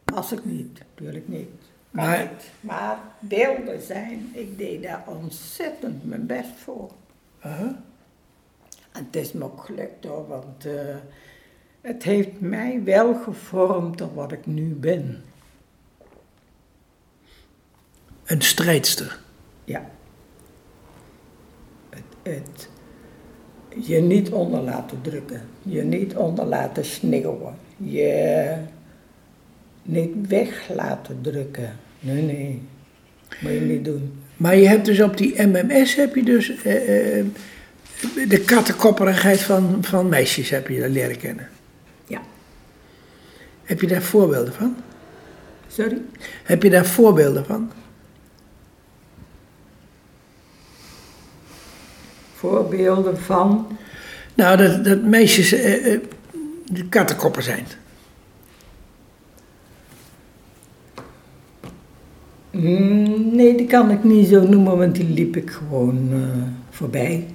Was 0.05 0.33
ik 0.33 0.45
niet, 0.45 0.79
natuurlijk 0.79 1.29
niet. 1.29 1.62
Kan 1.93 2.05
Maar-. 2.05 2.31
Maar 2.61 2.99
wilde 3.19 3.81
zijn, 3.81 4.31
ik 4.33 4.59
deed 4.59 4.83
daar 4.83 5.05
ontzettend 5.07 6.05
mijn 6.05 6.27
best 6.27 6.51
voor. 6.65 6.91
Aha. 7.41 7.83
En 8.93 9.05
het 9.05 9.17
is 9.17 9.33
me 9.33 9.45
ook 9.45 9.65
gelukt 9.65 10.05
hoor, 10.05 10.29
want 10.29 10.67
eh, 10.67 10.97
het 11.81 12.03
heeft 12.03 12.41
mij 12.41 12.81
wel 12.85 13.15
gevormd 13.15 13.97
tot 13.97 14.15
wat 14.15 14.33
ik 14.33 14.47
nu 14.47 14.75
ben. 14.75 15.25
Een 18.25 18.43
strijdster. 18.43 19.21
Ja. 19.65 19.91
Het, 21.91 22.03
het 22.23 22.69
je 23.77 24.01
niet 24.01 24.31
onder 24.31 24.61
laten 24.61 25.01
drukken. 25.03 25.43
Je 25.63 25.83
niet 25.83 26.17
onder 26.17 26.45
laten 26.45 26.85
sneeuwen. 26.85 27.55
Je 27.77 28.57
niet 29.83 30.29
weg 30.29 30.69
laten 30.75 31.19
drukken. 31.23 31.77
Nee, 32.01 32.23
nee. 32.23 32.63
Moet 33.41 33.53
je 33.53 33.61
niet 33.61 33.85
doen. 33.85 34.23
Maar 34.37 34.57
je 34.57 34.69
hebt 34.69 34.85
dus 34.85 35.01
op 35.01 35.17
die 35.17 35.43
MMS 35.43 35.95
heb 35.95 36.15
je 36.15 36.23
dus 36.23 36.63
eh, 36.63 37.19
eh, 37.19 37.25
de 38.29 38.41
kattenkopperigheid 38.41 39.41
van, 39.41 39.79
van 39.81 40.09
meisjes 40.09 40.51
heb 40.51 40.69
je 40.69 40.89
leren 40.89 41.19
kennen. 41.19 41.49
Ja. 42.07 42.21
Heb 43.63 43.81
je 43.81 43.87
daar 43.87 44.03
voorbeelden 44.03 44.53
van? 44.53 44.77
Sorry? 45.69 46.03
Heb 46.43 46.63
je 46.63 46.71
daar 46.71 46.87
voorbeelden 46.87 47.45
van? 47.45 47.71
Voorbeelden 52.35 53.19
van. 53.19 53.79
Nou, 54.35 54.57
dat, 54.57 54.85
dat 54.85 55.03
meisjes 55.03 55.53
eh, 55.53 55.95
eh, 55.95 56.01
de 56.65 56.89
kattenkoppen 56.89 57.43
zijn. 57.43 57.67
Nee, 62.53 63.57
die 63.57 63.67
kan 63.67 63.91
ik 63.91 64.05
niet 64.05 64.29
zo 64.29 64.49
noemen, 64.49 64.79
want 64.79 64.95
die 64.95 65.09
liep 65.09 65.37
ik 65.37 65.51
gewoon 65.51 66.09
eh, 66.13 66.19
voorbij. 66.71 67.27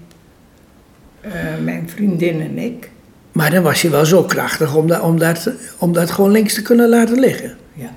Eh, 1.22 1.58
mijn 1.64 1.90
vriendin 1.90 2.42
en 2.42 2.58
ik. 2.58 2.92
Maar 3.32 3.52
dan 3.52 3.64
was 3.64 3.82
je 3.82 3.90
wel 3.90 4.06
zo 4.06 4.24
krachtig 4.24 4.76
om 4.76 4.88
dat, 4.88 5.02
om 5.02 5.20
dat, 5.20 5.52
om 5.80 5.94
dat 5.94 6.12
gewoon 6.12 6.32
links 6.32 6.54
te 6.54 6.62
kunnen 6.62 6.90
laten 6.90 7.20
liggen. 7.20 7.58
Ja. 7.74 7.96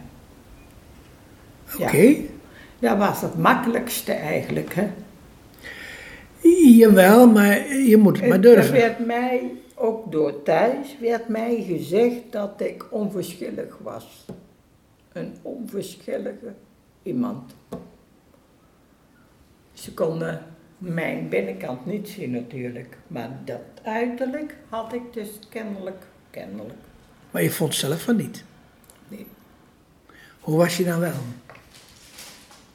Oké. 1.78 1.96
Ja. 1.96 2.14
Dat 2.78 2.98
was 2.98 3.20
het 3.20 3.38
makkelijkste 3.38 4.12
eigenlijk, 4.12 4.74
hè. 4.74 4.88
Jawel, 6.76 7.26
maar 7.26 7.74
je 7.76 7.96
moet 7.96 8.16
het 8.20 8.28
maar 8.28 8.36
Er 8.36 8.42
durven. 8.42 8.72
werd 8.72 9.06
mij, 9.06 9.42
ook 9.74 10.12
door 10.12 10.42
thuis, 10.42 10.96
werd 11.00 11.28
mij 11.28 11.64
gezegd 11.68 12.20
dat 12.30 12.50
ik 12.56 12.84
onverschillig 12.90 13.78
was. 13.82 14.26
Een 15.12 15.34
onverschillige 15.42 16.52
iemand. 17.02 17.54
Ze 19.72 19.94
konden 19.94 20.42
mijn 20.78 21.28
binnenkant 21.28 21.86
niet 21.86 22.08
zien 22.08 22.30
natuurlijk, 22.30 22.98
maar 23.06 23.30
dat 23.44 23.60
uiterlijk 23.82 24.56
had 24.68 24.92
ik 24.92 25.02
dus 25.12 25.28
kennelijk, 25.48 26.06
kennelijk. 26.30 26.78
Maar 27.30 27.42
je 27.42 27.50
vond 27.50 27.74
zelf 27.74 28.02
van 28.02 28.16
niet. 28.16 28.44
Nee. 29.08 29.26
Hoe 30.40 30.56
was 30.56 30.76
je 30.76 30.84
dan 30.84 31.00
wel? 31.00 31.12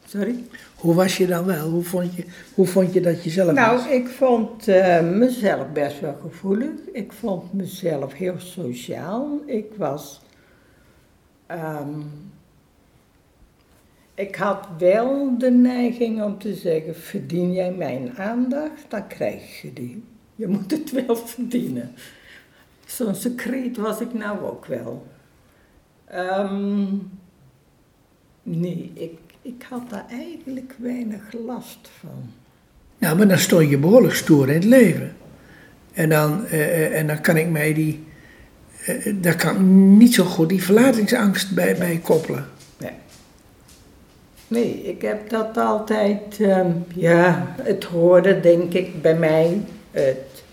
Sorry? 0.05 0.43
Hoe 0.75 0.93
was 0.95 1.17
je 1.17 1.27
dan 1.27 1.45
wel? 1.45 1.69
Hoe 1.69 1.83
vond 1.83 2.15
je, 2.15 2.25
hoe 2.53 2.67
vond 2.67 2.93
je 2.93 3.01
dat 3.01 3.23
je 3.23 3.29
zelf 3.29 3.47
was? 3.47 3.55
Nou, 3.55 3.89
ik 3.89 4.07
vond 4.07 4.67
eh, 4.67 5.01
mezelf 5.01 5.71
best 5.71 5.99
wel 5.99 6.17
gevoelig. 6.21 6.69
Ik 6.93 7.11
vond 7.13 7.53
mezelf 7.53 8.13
heel 8.13 8.35
sociaal. 8.39 9.41
Ik 9.45 9.65
was. 9.77 10.21
ehm, 11.47 11.99
ik 14.15 14.35
had 14.35 14.67
wel 14.77 15.37
de 15.37 15.51
neiging 15.51 16.23
om 16.23 16.37
te 16.37 16.53
zeggen: 16.53 16.95
verdien 16.95 17.53
jij 17.53 17.71
mijn 17.71 18.17
aandacht, 18.17 18.85
dan 18.87 19.07
krijg 19.07 19.61
je 19.61 19.73
die. 19.73 20.03
Je 20.35 20.47
moet 20.47 20.71
het 20.71 20.91
wel 21.05 21.15
verdienen. 21.15 21.91
Zo'n 22.85 23.15
secreet 23.15 23.77
was 23.77 23.99
ik 23.99 24.13
nou 24.13 24.43
ook 24.43 24.65
wel. 24.65 25.07
Ehm, 26.05 26.85
nee, 28.43 28.91
ik, 28.93 29.19
ik 29.41 29.65
had 29.69 29.89
daar 29.89 30.05
eigenlijk 30.09 30.75
weinig 30.77 31.33
last 31.45 31.89
van. 31.99 32.31
Nou, 32.97 33.17
maar 33.17 33.27
dan 33.27 33.37
stond 33.37 33.69
je 33.69 33.77
behoorlijk 33.77 34.13
stoer 34.13 34.47
in 34.47 34.53
het 34.53 34.63
leven. 34.63 35.15
En 35.93 36.09
dan, 36.09 36.45
eh, 36.45 36.85
eh, 36.85 36.99
en 36.99 37.07
dan 37.07 37.21
kan 37.21 37.37
ik 37.37 37.49
mij 37.49 37.73
die. 37.73 38.03
eh, 38.85 39.13
daar 39.21 39.35
kan 39.35 39.97
niet 39.97 40.13
zo 40.13 40.23
goed 40.23 40.49
die 40.49 40.63
verlatingsangst 40.63 41.55
bij, 41.55 41.75
bij 41.75 41.99
koppelen. 42.03 42.45
Nee. 44.47 44.83
Ik 44.83 45.01
heb 45.01 45.29
dat 45.29 45.57
altijd, 45.57 46.39
ehm, 46.41 46.71
ja, 46.95 47.53
het 47.61 47.83
hoorde 47.83 48.39
denk 48.39 48.73
ik 48.73 49.01
bij 49.01 49.15
mij. 49.15 49.61
Het. 49.91 50.43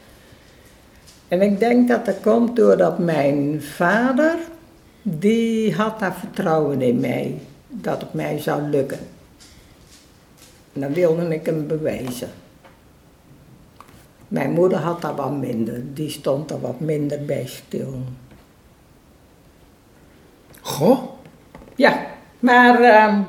En 1.29 1.43
ik 1.43 1.59
denk 1.59 1.89
dat 1.89 2.07
dat 2.07 2.21
komt 2.21 2.57
doordat 2.57 2.99
mijn 2.99 3.63
vader, 3.63 4.35
die 5.03 5.75
had 5.75 5.99
daar 5.99 6.15
vertrouwen 6.15 6.83
in 6.83 7.01
mij, 7.01 7.39
dat 7.69 8.01
het 8.01 8.13
mij 8.13 8.39
zou 8.39 8.63
lukken. 8.63 8.99
En 10.73 10.81
dan 10.81 10.93
wilde 10.93 11.35
ik 11.35 11.47
hem 11.47 11.67
bewijzen. 11.67 12.31
Mijn 14.29 14.51
moeder 14.51 14.79
had 14.79 15.01
daar 15.03 15.15
wat 15.15 15.37
minder, 15.37 15.83
die 15.95 16.11
stond 16.11 16.51
er 16.51 16.61
wat 16.61 16.81
minder 16.81 17.25
bij 17.25 17.47
stil. 17.47 17.95
Goh. 20.61 21.03
Ja, 21.75 22.07
maar. 22.39 22.81
ehm, 22.81 23.21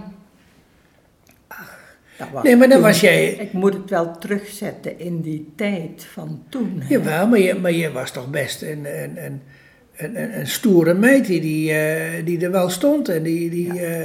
Nee, 2.44 2.56
maar 2.56 2.68
dan 2.68 2.78
toen. 2.78 2.88
was 2.88 3.00
jij- 3.02 3.30
Ik 3.34 3.54
moet 3.54 3.74
het 3.74 3.90
wel 3.90 4.18
terugzetten 4.18 5.00
in 5.00 5.22
die 5.22 5.52
tijd 5.56 6.04
van 6.06 6.44
toen. 6.50 6.82
hè. 6.82 6.88
Jawel, 6.94 7.28
maar 7.28 7.40
je, 7.40 7.56
maar 7.56 7.72
je 7.72 7.92
was 7.92 8.12
toch 8.12 8.30
best 8.30 8.62
een, 8.62 9.04
een, 9.04 9.26
een, 9.26 9.42
een, 9.96 10.40
een, 10.40 10.48
stoere 10.48 10.94
meid 10.94 11.26
die, 11.26 11.42
die, 11.42 11.72
eh, 11.74 12.26
die 12.26 12.40
er 12.46 12.52
wel 12.52 12.70
stond 12.70 13.10
en 13.10 13.24
die, 13.24 13.50
die, 13.50 13.80
eh, 13.80 14.04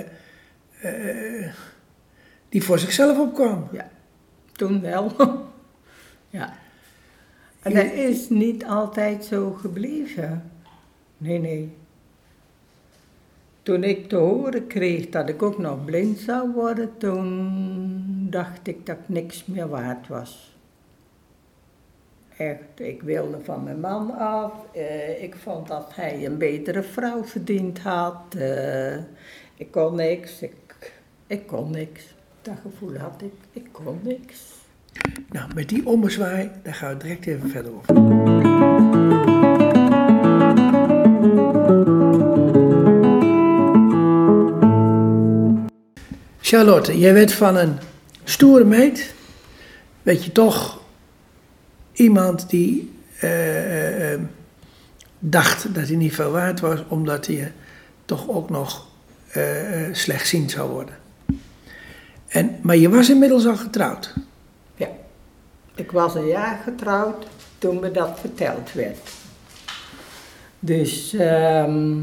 eh, 0.80 1.52
die 2.48 2.62
voor 2.62 2.78
zichzelf 2.78 3.18
opkwam. 3.18 3.68
Ja, 3.72 3.88
toen 4.52 4.80
wel. 4.80 5.12
ja. 6.30 6.56
En 7.62 7.74
dat 7.74 7.92
is 7.92 8.28
niet 8.28 8.64
altijd 8.64 9.24
zo 9.24 9.50
gebleven. 9.50 10.50
Nee, 11.18 11.38
nee. 11.38 11.76
Toen 13.68 13.84
ik 13.84 14.08
te 14.08 14.16
horen 14.16 14.66
kreeg 14.66 15.08
dat 15.08 15.28
ik 15.28 15.42
ook 15.42 15.58
nog 15.58 15.84
blind 15.84 16.18
zou 16.18 16.52
worden, 16.52 16.90
toen 16.98 18.26
dacht 18.30 18.66
ik 18.66 18.86
dat 18.86 18.96
ik 18.96 19.08
niks 19.08 19.44
meer 19.44 19.68
waard 19.68 20.08
was. 20.08 20.56
Echt, 22.36 22.60
ik 22.80 23.02
wilde 23.02 23.38
van 23.42 23.64
mijn 23.64 23.80
man 23.80 24.14
af. 24.18 24.52
eh, 24.72 25.22
ik 25.22 25.34
vond 25.34 25.68
dat 25.68 25.94
hij 25.94 26.26
een 26.26 26.38
betere 26.38 26.82
vrouw 26.82 27.24
verdiend 27.24 27.78
had. 27.78 28.34
eh, 28.38 28.96
ik 29.56 29.70
kon 29.70 29.94
niks. 29.94 30.42
Ik, 31.26 31.46
kon 31.46 31.70
niks. 31.70 32.14
Dat 32.42 32.54
gevoel 32.62 32.96
had 32.96 33.22
ik. 33.22 33.34
Ik 33.62 33.68
kon 33.72 34.00
niks. 34.02 34.54
Nou, 35.30 35.54
met 35.54 35.68
die 35.68 35.86
ommezwaai, 35.86 36.50
daar 36.62 36.74
gaan 36.74 36.92
we 36.92 36.96
direct 37.02 37.26
even 37.26 37.50
verder 37.50 37.72
over. 37.74 38.57
Charlotte, 46.48 46.98
jij 46.98 47.14
werd 47.14 47.32
van 47.32 47.56
een 47.56 47.78
stoere 48.24 48.64
meid, 48.64 49.14
weet 50.02 50.24
je 50.24 50.32
toch 50.32 50.80
iemand 51.92 52.50
die 52.50 52.98
eh, 53.20 53.58
eh, 53.58 54.12
eh, 54.12 54.20
dacht 55.18 55.74
dat 55.74 55.88
hij 55.88 55.96
niet 55.96 56.14
veel 56.14 56.30
waard 56.30 56.60
was, 56.60 56.84
omdat 56.88 57.26
hij 57.26 57.52
toch 58.04 58.28
ook 58.28 58.50
nog 58.50 58.86
eh, 59.32 59.42
slechtziend 59.92 60.50
zou 60.50 60.70
worden. 60.70 60.94
En, 62.28 62.58
maar 62.62 62.76
je 62.76 62.88
was 62.88 63.10
inmiddels 63.10 63.46
al 63.46 63.56
getrouwd. 63.56 64.14
Ja. 64.74 64.88
Ik 65.74 65.90
was 65.90 66.14
een 66.14 66.26
jaar 66.26 66.60
getrouwd 66.64 67.26
toen 67.58 67.80
me 67.80 67.90
dat 67.90 68.20
verteld 68.20 68.72
werd. 68.72 69.10
Dus 70.58 71.14
ehm, 71.14 72.00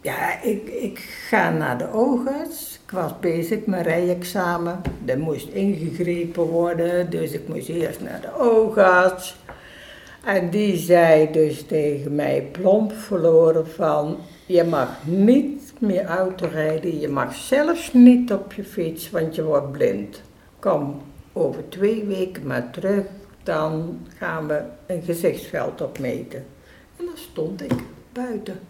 ja, 0.00 0.42
ik, 0.42 0.68
ik 0.68 0.98
ga 1.28 1.50
naar 1.50 1.78
de 1.78 1.92
oogarts. 1.92 2.73
Ik 2.84 2.90
was 2.90 3.18
bezig 3.20 3.66
met 3.66 3.86
rijexamen. 3.86 4.80
Er 5.04 5.18
moest 5.18 5.48
ingegrepen 5.48 6.42
worden, 6.42 7.10
dus 7.10 7.32
ik 7.32 7.48
moest 7.48 7.68
eerst 7.68 8.00
naar 8.00 8.20
de 8.20 8.40
oogarts. 8.40 9.36
En 10.24 10.50
die 10.50 10.76
zei 10.76 11.32
dus 11.32 11.62
tegen 11.66 12.14
mij 12.14 12.48
plomp 12.52 12.92
verloren 12.92 13.66
van... 13.66 14.16
Je 14.46 14.64
mag 14.64 14.88
niet 15.04 15.72
meer 15.78 16.04
auto 16.04 16.48
rijden, 16.52 17.00
je 17.00 17.08
mag 17.08 17.34
zelfs 17.34 17.92
niet 17.92 18.32
op 18.32 18.52
je 18.52 18.64
fiets, 18.64 19.10
want 19.10 19.34
je 19.34 19.44
wordt 19.44 19.72
blind. 19.72 20.20
Kom 20.58 21.02
over 21.32 21.68
twee 21.68 22.04
weken 22.04 22.46
maar 22.46 22.70
terug, 22.70 23.04
dan 23.42 24.00
gaan 24.16 24.46
we 24.46 24.62
een 24.86 25.02
gezichtsveld 25.02 25.80
opmeten. 25.80 26.44
En 26.96 27.04
dan 27.04 27.16
stond 27.16 27.62
ik 27.62 27.72
buiten. 28.12 28.60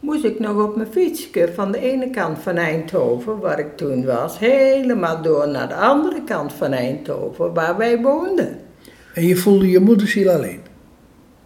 Moest 0.00 0.24
ik 0.24 0.38
nog 0.38 0.64
op 0.64 0.76
mijn 0.76 0.88
fietsje 0.88 1.52
van 1.54 1.72
de 1.72 1.78
ene 1.78 2.10
kant 2.10 2.38
van 2.38 2.56
Eindhoven, 2.56 3.38
waar 3.38 3.58
ik 3.58 3.76
toen 3.76 4.04
was, 4.04 4.38
helemaal 4.38 5.22
door 5.22 5.48
naar 5.48 5.68
de 5.68 5.74
andere 5.74 6.22
kant 6.24 6.52
van 6.52 6.72
Eindhoven, 6.72 7.54
waar 7.54 7.76
wij 7.76 8.00
woonden. 8.00 8.58
En 9.14 9.26
je 9.26 9.36
voelde 9.36 9.70
je 9.70 9.80
moederziel 9.80 10.30
alleen. 10.30 10.60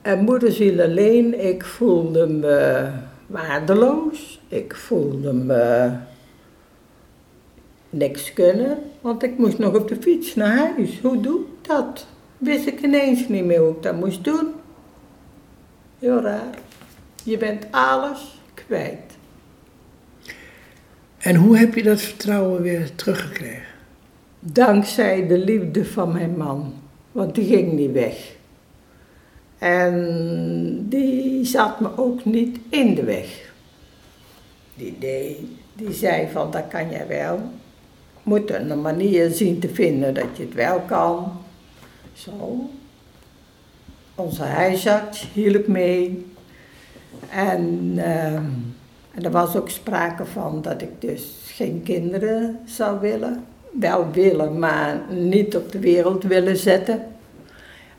En 0.02 0.24
moederziel 0.24 0.80
alleen, 0.80 1.46
ik 1.46 1.64
voelde 1.64 2.26
me 2.26 2.88
waardeloos. 3.26 4.40
Ik 4.48 4.74
voelde 4.74 5.32
me 5.32 5.90
niks 7.90 8.32
kunnen, 8.32 8.78
want 9.00 9.22
ik 9.22 9.38
moest 9.38 9.58
nog 9.58 9.74
op 9.74 9.88
de 9.88 9.96
fiets 10.00 10.34
naar 10.34 10.56
huis. 10.56 11.00
Hoe 11.02 11.20
doe 11.20 11.40
ik 11.40 11.68
dat? 11.68 12.06
wist 12.40 12.66
ik 12.66 12.80
ineens 12.82 13.28
niet 13.28 13.44
meer 13.44 13.60
hoe 13.60 13.74
ik 13.74 13.82
dat 13.82 13.96
moest 13.96 14.24
doen. 14.24 14.52
Heel 15.98 16.20
raar. 16.20 16.58
Je 17.24 17.36
bent 17.36 17.66
alles 17.70 18.39
kwijt. 18.66 19.18
En 21.18 21.34
hoe 21.34 21.58
heb 21.58 21.74
je 21.74 21.82
dat 21.82 22.00
vertrouwen 22.00 22.62
weer 22.62 22.94
teruggekregen? 22.94 23.68
Dankzij 24.40 25.26
de 25.26 25.38
liefde 25.38 25.84
van 25.84 26.12
mijn 26.12 26.36
man. 26.36 26.74
Want 27.12 27.34
die 27.34 27.46
ging 27.46 27.72
niet 27.72 27.92
weg. 27.92 28.38
En 29.58 30.86
die 30.88 31.44
zat 31.44 31.80
me 31.80 31.88
ook 31.96 32.24
niet 32.24 32.58
in 32.68 32.94
de 32.94 33.04
weg. 33.04 33.52
Die, 34.74 34.96
deed, 34.98 35.36
die 35.74 35.92
zei 35.92 36.28
van 36.32 36.50
dat 36.50 36.68
kan 36.68 36.90
jij 36.90 37.06
wel. 37.06 37.40
Moet 38.22 38.50
een 38.50 38.80
manier 38.80 39.30
zien 39.30 39.58
te 39.58 39.68
vinden 39.68 40.14
dat 40.14 40.36
je 40.36 40.42
het 40.42 40.54
wel 40.54 40.80
kan. 40.80 41.32
Zo. 42.12 42.70
Onze 44.14 44.42
huisarts 44.42 45.28
hielp 45.32 45.66
mee. 45.66 46.26
En, 47.28 47.92
ehm, 47.96 48.44
en 49.14 49.24
er 49.24 49.30
was 49.30 49.56
ook 49.56 49.70
sprake 49.70 50.24
van 50.24 50.62
dat 50.62 50.82
ik 50.82 51.00
dus 51.00 51.36
geen 51.46 51.82
kinderen 51.84 52.58
zou 52.64 53.00
willen. 53.00 53.44
Wel 53.80 54.10
willen, 54.12 54.58
maar 54.58 55.00
niet 55.10 55.56
op 55.56 55.72
de 55.72 55.78
wereld 55.78 56.22
willen 56.24 56.56
zetten. 56.56 57.02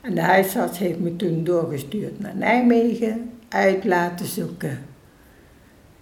En 0.00 0.14
de 0.14 0.20
huisarts 0.20 0.78
heeft 0.78 0.98
me 0.98 1.16
toen 1.16 1.44
doorgestuurd 1.44 2.20
naar 2.20 2.36
Nijmegen, 2.36 3.30
uit 3.48 3.84
laten 3.84 4.26
zoeken. 4.26 4.78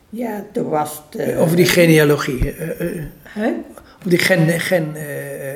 Ja, 0.08 0.44
toen 0.52 0.68
was 0.68 1.02
het... 1.10 1.20
eh, 1.20 1.40
Over 1.40 1.56
die 1.56 1.64
genealogie, 1.66 2.54
hè? 3.22 3.46
over 3.96 4.10
die 4.10 4.18
gen, 4.18 4.60
gen 4.60 4.94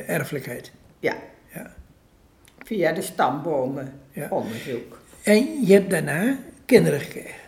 erfelijkheid. 0.09 0.73
Ja, 0.99 1.15
Ja. 1.55 1.71
via 2.65 2.93
de 2.93 3.03
stambomen 3.03 3.93
Ja. 4.13 4.27
onderzoek. 4.31 4.99
En 5.23 5.67
je 5.67 5.73
hebt 5.73 5.91
daarna 5.91 6.37
kinderen 6.65 7.01
gekregen. 7.01 7.43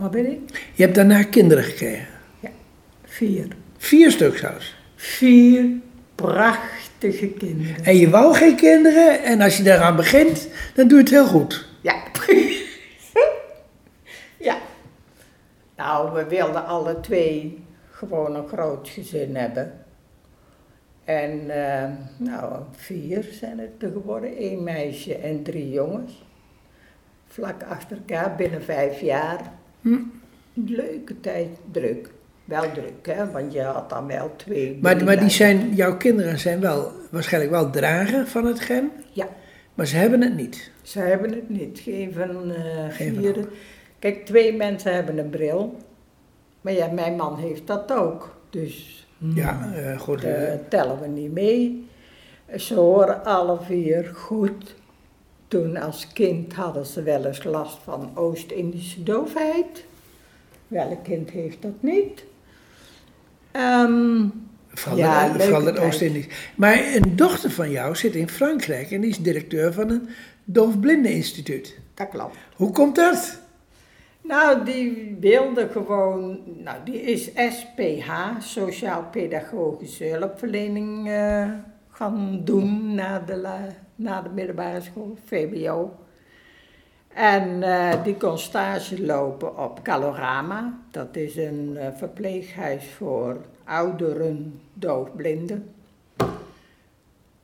Wat 0.00 0.10
ben 0.10 0.30
ik? 0.30 0.70
Je 0.74 0.82
hebt 0.82 0.94
daarna 0.94 1.22
kinderen 1.22 1.64
gekregen. 1.64 2.06
Ja, 2.40 2.50
vier. 3.04 3.48
Vier 3.76 4.10
stuk 4.10 4.36
zelfs. 4.36 4.74
Vier 4.94 5.64
prachtige 6.14 7.28
kinderen. 7.28 7.84
En 7.84 7.96
je 7.96 8.10
wou 8.10 8.34
geen 8.34 8.56
kinderen 8.56 9.22
en 9.22 9.40
als 9.40 9.56
je 9.56 9.62
daaraan 9.62 9.96
begint, 9.96 10.48
dan 10.74 10.88
doe 10.88 10.98
je 10.98 11.04
het 11.04 11.12
heel 11.12 11.26
goed. 11.26 11.68
Ja. 11.80 12.02
ja. 14.48 14.58
Nou, 15.76 16.12
we 16.12 16.24
wilden 16.24 16.66
alle 16.66 17.00
twee 17.00 17.64
gewoon 17.90 18.34
een 18.34 18.48
groot 18.48 18.88
gezin 18.88 19.36
hebben. 19.36 19.84
En 21.04 21.50
eh, 21.50 21.90
nou, 22.16 22.62
vier 22.70 23.28
zijn 23.32 23.58
het 23.58 23.82
er 23.82 23.92
geworden. 23.92 24.42
Eén 24.42 24.62
meisje 24.62 25.14
en 25.14 25.42
drie 25.42 25.70
jongens. 25.70 26.24
Vlak 27.26 27.62
achter 27.62 27.96
elkaar, 27.96 28.36
binnen 28.36 28.62
vijf 28.62 29.00
jaar. 29.00 29.58
Hm. 29.80 29.98
Leuke 30.54 31.20
tijd, 31.20 31.48
druk. 31.70 32.10
Wel 32.44 32.72
druk, 32.72 33.06
hè, 33.16 33.30
want 33.30 33.52
je 33.52 33.62
had 33.62 33.90
dan 33.90 34.06
wel 34.06 34.30
twee. 34.36 34.78
Maar, 34.82 35.04
maar 35.04 35.18
die 35.20 35.28
zijn, 35.30 35.74
jouw 35.74 35.96
kinderen 35.96 36.38
zijn 36.38 36.60
wel 36.60 36.92
waarschijnlijk 37.10 37.52
wel 37.52 37.70
drager 37.70 38.26
van 38.26 38.46
het 38.46 38.60
gen, 38.60 38.90
Ja, 39.12 39.28
maar 39.74 39.86
ze 39.86 39.96
hebben 39.96 40.20
het 40.22 40.36
niet. 40.36 40.70
ze 40.82 40.98
hebben 40.98 41.30
het 41.30 41.48
niet. 41.48 41.78
Geen 41.78 42.12
van 42.12 42.52
vieren. 42.90 43.46
Kijk, 43.98 44.26
twee 44.26 44.56
mensen 44.56 44.94
hebben 44.94 45.18
een 45.18 45.30
bril. 45.30 45.76
Maar 46.60 46.72
ja, 46.72 46.86
mijn 46.86 47.16
man 47.16 47.38
heeft 47.38 47.66
dat 47.66 47.92
ook. 47.92 48.36
Dus 48.50 49.06
Ja, 49.18 49.72
eh, 49.74 49.98
goed. 49.98 50.24
eh, 50.24 50.52
tellen 50.68 51.00
we 51.00 51.06
niet 51.06 51.32
mee. 51.32 51.88
Ze 52.56 52.74
horen 52.74 53.24
alle 53.24 53.58
vier 53.60 54.10
goed. 54.14 54.74
Toen 55.50 55.76
als 55.76 56.12
kind 56.12 56.52
hadden 56.52 56.86
ze 56.86 57.02
wel 57.02 57.24
eens 57.24 57.44
last 57.44 57.78
van 57.84 58.10
Oost-Indische 58.14 59.02
doofheid. 59.02 59.84
Welk 60.68 61.04
kind 61.04 61.30
heeft 61.30 61.62
dat 61.62 61.82
niet? 61.82 62.24
Ehm, 63.50 64.26
vooral 64.68 64.98
ja, 64.98 65.34
in- 65.34 65.66
in. 65.74 65.78
Oost-Indisch. 65.78 66.26
Maar 66.54 66.94
een 66.94 67.16
dochter 67.16 67.50
van 67.50 67.70
jou 67.70 67.96
zit 67.96 68.14
in 68.14 68.28
Frankrijk 68.28 68.90
en 68.90 69.00
die 69.00 69.10
is 69.10 69.18
directeur 69.18 69.72
van 69.72 69.90
een 69.90 70.08
doofblindeninstituut. 70.44 71.78
dat 71.94 72.08
klopt. 72.08 72.36
Hoe 72.56 72.70
komt 72.72 72.96
dat? 72.96 73.38
Nou, 74.22 74.64
die 74.64 75.16
wilde 75.20 75.68
gewoon, 75.72 76.38
nou 76.62 76.76
die 76.84 77.00
is 77.00 77.24
SPH, 77.34 78.10
Sociaal-Pedagogische 78.38 80.04
Hulpverlening, 80.04 81.08
eh, 81.08 81.48
doen 82.44 82.94
na 82.94 83.18
de, 83.18 83.68
na 83.94 84.22
de 84.22 84.28
middelbare 84.28 84.80
school, 84.80 85.16
VBO. 85.24 85.98
En 87.08 87.62
eh, 87.62 88.04
die 88.04 88.16
kon 88.16 88.38
stage 88.38 89.04
lopen 89.04 89.58
op 89.58 89.82
Calorama, 89.82 90.78
dat 90.90 91.16
is 91.16 91.36
een 91.36 91.76
eh, 91.76 91.88
verpleeghuis 91.96 92.90
voor 92.90 93.44
ouderen 93.64 94.60
doofblinden. 94.72 95.74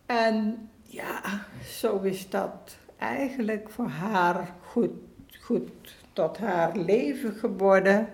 En 0.07 0.69
ja, 0.83 1.21
zo 1.65 2.01
is 2.01 2.31
dat 2.31 2.77
eigenlijk 2.97 3.71
voor 3.71 3.89
haar 3.89 4.55
goed, 4.61 4.93
goed 5.41 5.97
tot 6.13 6.39
haar 6.39 6.77
leven 6.77 7.33
geworden. 7.33 8.09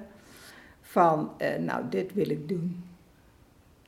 Van, 0.80 1.30
eh, 1.38 1.59
nou, 1.59 1.88
dit 1.88 2.14
wil 2.14 2.30
ik 2.30 2.49
doen. 2.49 2.91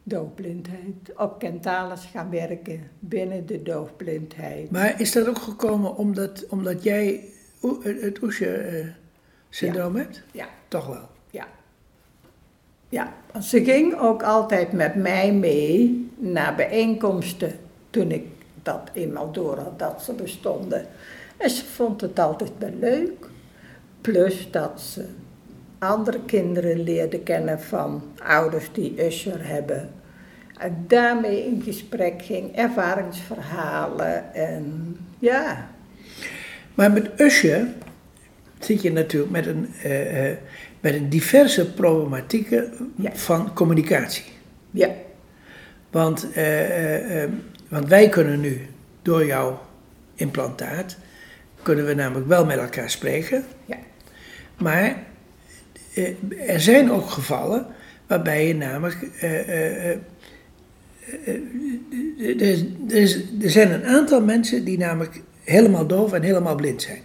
Doofblindheid. 0.07 0.95
Op 1.17 1.39
Kentalis 1.39 2.05
gaan 2.13 2.31
werken 2.31 2.91
binnen 2.99 3.47
de 3.47 3.63
doofblindheid. 3.63 4.71
Maar 4.71 5.01
is 5.01 5.13
dat 5.13 5.29
ook 5.29 5.39
gekomen 5.39 5.97
omdat, 5.97 6.47
omdat 6.49 6.83
jij 6.83 7.25
het- 7.83 8.23
Oesje-syndroom 8.23 9.97
hebt? 9.97 10.23
Ja, 10.33 10.49
Toch 10.69 10.87
wel. 10.87 11.09
ja. 11.31 11.47
Ja, 12.89 13.13
ze 13.43 13.65
ging 13.65 13.99
ook 13.99 14.23
altijd 14.23 14.73
met 14.73 14.95
mij 14.95 15.33
mee 15.33 16.09
naar 16.17 16.55
bijeenkomsten 16.55 17.59
toen 17.91 18.11
ik 18.11 18.27
dat 18.63 18.91
eenmaal 18.93 19.33
door 19.33 19.59
had 19.59 19.79
dat 19.79 20.03
ze 20.03 20.13
bestonden. 20.13 20.87
En 21.37 21.51
ze 21.51 21.65
vond 21.65 22.01
het 22.01 22.19
altijd 22.19 22.53
wel 22.59 22.73
leuk. 22.79 23.29
Plus 24.01 24.51
dat 24.51 24.81
ze 24.81 25.07
andere 25.85 26.21
kinderen 26.27 26.83
leerde 26.83 27.19
kennen 27.19 27.61
van 27.61 28.03
ouders 28.23 28.73
die 28.73 29.05
Usher 29.07 29.47
hebben. 29.47 29.91
En 30.59 30.85
daarmee 30.89 31.45
in 31.47 31.63
gesprek 31.63 32.23
ging, 32.23 32.57
ervaringsverhalen 32.57 34.35
en 34.35 34.97
ja, 35.19 35.69
Maar 36.75 36.93
met 36.93 37.11
Usje 37.21 37.67
zit 38.59 38.83
je 38.83 38.93
natuurlijk 38.93 39.33
met 39.33 39.47
een, 39.47 39.69
eh, 39.83 40.31
eh, 40.31 40.37
met 40.81 40.95
een 40.95 41.09
diverse 41.09 41.73
problematieken 41.73 42.73
Ja. 42.97 43.11
van 43.15 43.53
communicatie. 43.55 44.25
ja, 44.71 44.89
Want, 45.91 46.33
eh, 46.33 47.25
want 47.69 47.89
wij 47.89 48.09
kunnen 48.09 48.41
nu 48.41 48.67
door 49.03 49.27
jouw 49.27 49.61
implantaat, 50.15 50.97
kunnen 51.63 51.87
we 51.87 51.95
namelijk 51.95 52.27
wel 52.29 52.45
met 52.45 52.59
elkaar 52.59 52.91
spreken. 52.91 53.45
ja, 53.65 53.77
Maar 54.59 54.97
er 56.47 56.61
zijn 56.61 56.91
ook 56.91 57.11
gevallen 57.11 57.67
waarbij 58.07 58.47
je 58.47 58.55
namelijk. 58.55 59.03
eh, 59.21 59.41
eh, 59.41 59.91
eh, 59.91 59.99
eh, 62.19 63.03
er, 63.43 63.51
zijn 63.51 63.73
een 63.73 63.85
aantal 63.85 64.21
mensen 64.23 64.65
die 64.65 64.79
namelijk 64.79 65.21
helemaal 65.45 65.87
doof 65.87 66.13
en 66.13 66.23
helemaal 66.23 66.55
blind 66.55 66.83
zijn. 66.83 67.01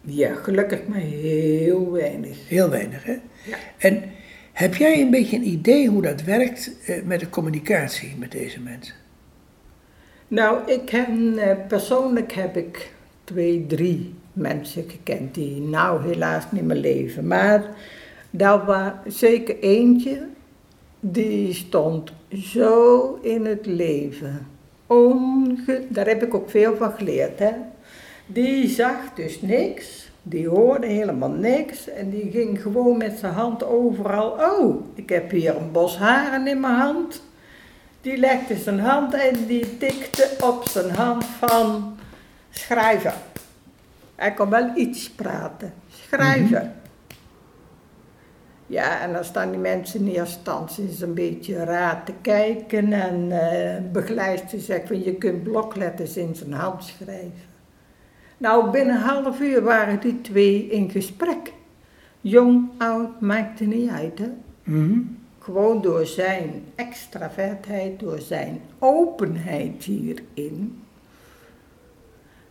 ja, 0.00 0.34
gelukkig 0.34 0.86
maar 0.86 0.98
heel 0.98 1.90
weinig. 1.90 2.48
Heel 2.48 2.68
weinig, 2.70 3.04
hè? 3.04 3.12
Ja. 3.46 3.56
En 3.78 4.02
heb 4.52 4.74
jij 4.74 5.00
een 5.00 5.10
beetje 5.10 5.36
een 5.36 5.48
idee 5.48 5.88
hoe 5.88 6.02
dat 6.02 6.22
werkt 6.22 6.70
eh, 6.86 7.02
met 7.04 7.20
de 7.20 7.30
communicatie 7.30 8.14
met 8.18 8.32
deze 8.32 8.60
mensen? 8.60 8.94
Nou, 10.28 10.70
ik 10.72 10.90
eh, 11.38 11.56
persoonlijk 11.68 12.32
heb 12.32 12.56
ik 12.56 12.92
twee, 13.24 13.66
drie 13.66 14.14
mensen 14.38 14.84
gekend 14.88 15.34
die 15.34 15.60
nou 15.60 16.02
helaas 16.02 16.44
niet 16.50 16.64
meer 16.64 16.76
leven. 16.76 17.26
Maar 17.26 17.64
daar 18.30 18.64
was 18.64 18.92
zeker 19.06 19.58
eentje, 19.58 20.26
die 21.00 21.54
stond 21.54 22.12
zo 22.32 23.18
in 23.22 23.46
het 23.46 23.66
leven. 23.66 24.46
Onge 24.86 25.82
Daar 25.88 26.06
heb 26.06 26.22
ik 26.22 26.34
ook 26.34 26.50
veel 26.50 26.76
van 26.76 26.92
geleerd. 26.92 27.38
Hè? 27.38 27.52
Die 28.26 28.68
zag 28.68 29.14
dus 29.14 29.40
niks, 29.40 30.10
die 30.22 30.48
hoorde 30.48 30.86
helemaal 30.86 31.30
niks 31.30 31.88
en 31.88 32.10
die 32.10 32.30
ging 32.30 32.62
gewoon 32.62 32.96
met 32.96 33.18
zijn 33.18 33.32
hand 33.32 33.64
overal. 33.64 34.30
Oh, 34.30 34.84
ik 34.94 35.08
heb 35.08 35.30
hier 35.30 35.56
een 35.56 35.72
bos 35.72 35.96
haren 35.96 36.46
in 36.46 36.60
mijn 36.60 36.74
hand. 36.74 37.22
Die 38.00 38.16
legde 38.16 38.56
zijn 38.56 38.80
hand 38.80 39.14
en 39.14 39.46
die 39.46 39.76
tikte 39.78 40.30
op 40.40 40.68
zijn 40.68 40.90
hand 40.90 41.24
van 41.24 41.96
schrijven. 42.50 43.12
Hij 44.18 44.34
kon 44.34 44.50
wel 44.50 44.76
iets 44.76 45.10
praten. 45.10 45.72
Schrijven. 45.88 46.74
Ja, 48.66 49.00
en 49.00 49.12
dan 49.12 49.24
staan 49.24 49.50
die 49.50 49.60
mensen 49.60 50.00
in 50.00 50.06
eerste 50.06 50.36
instantie 50.36 50.88
eens 50.88 51.00
een 51.00 51.14
beetje 51.14 51.64
raar 51.64 52.04
te 52.04 52.12
kijken 52.20 52.92
en 52.92 53.40
eh 53.40 53.92
begeleidster 53.92 54.60
zegt 54.60 54.86
van 54.86 55.02
je 55.02 55.14
kunt 55.14 55.42
blokletters 55.42 56.16
in 56.16 56.34
zijn 56.34 56.52
hand 56.52 56.84
schrijven. 56.84 57.46
Nou, 58.38 58.70
binnen 58.70 58.94
een 58.94 59.02
half 59.02 59.40
uur 59.40 59.62
waren 59.62 60.00
die 60.00 60.20
twee 60.20 60.66
in 60.66 60.90
gesprek. 60.90 61.52
Jong, 62.20 62.68
oud, 62.78 63.20
maakte 63.20 63.64
niet 63.64 63.90
uit, 63.90 64.18
hè. 64.18 64.28
Mhm. 64.62 65.00
Gewoon 65.38 65.82
door 65.82 66.06
zijn 66.06 66.62
extravertheid, 66.74 68.00
door 68.00 68.20
zijn 68.20 68.60
openheid 68.78 69.84
hierin. 69.84 70.82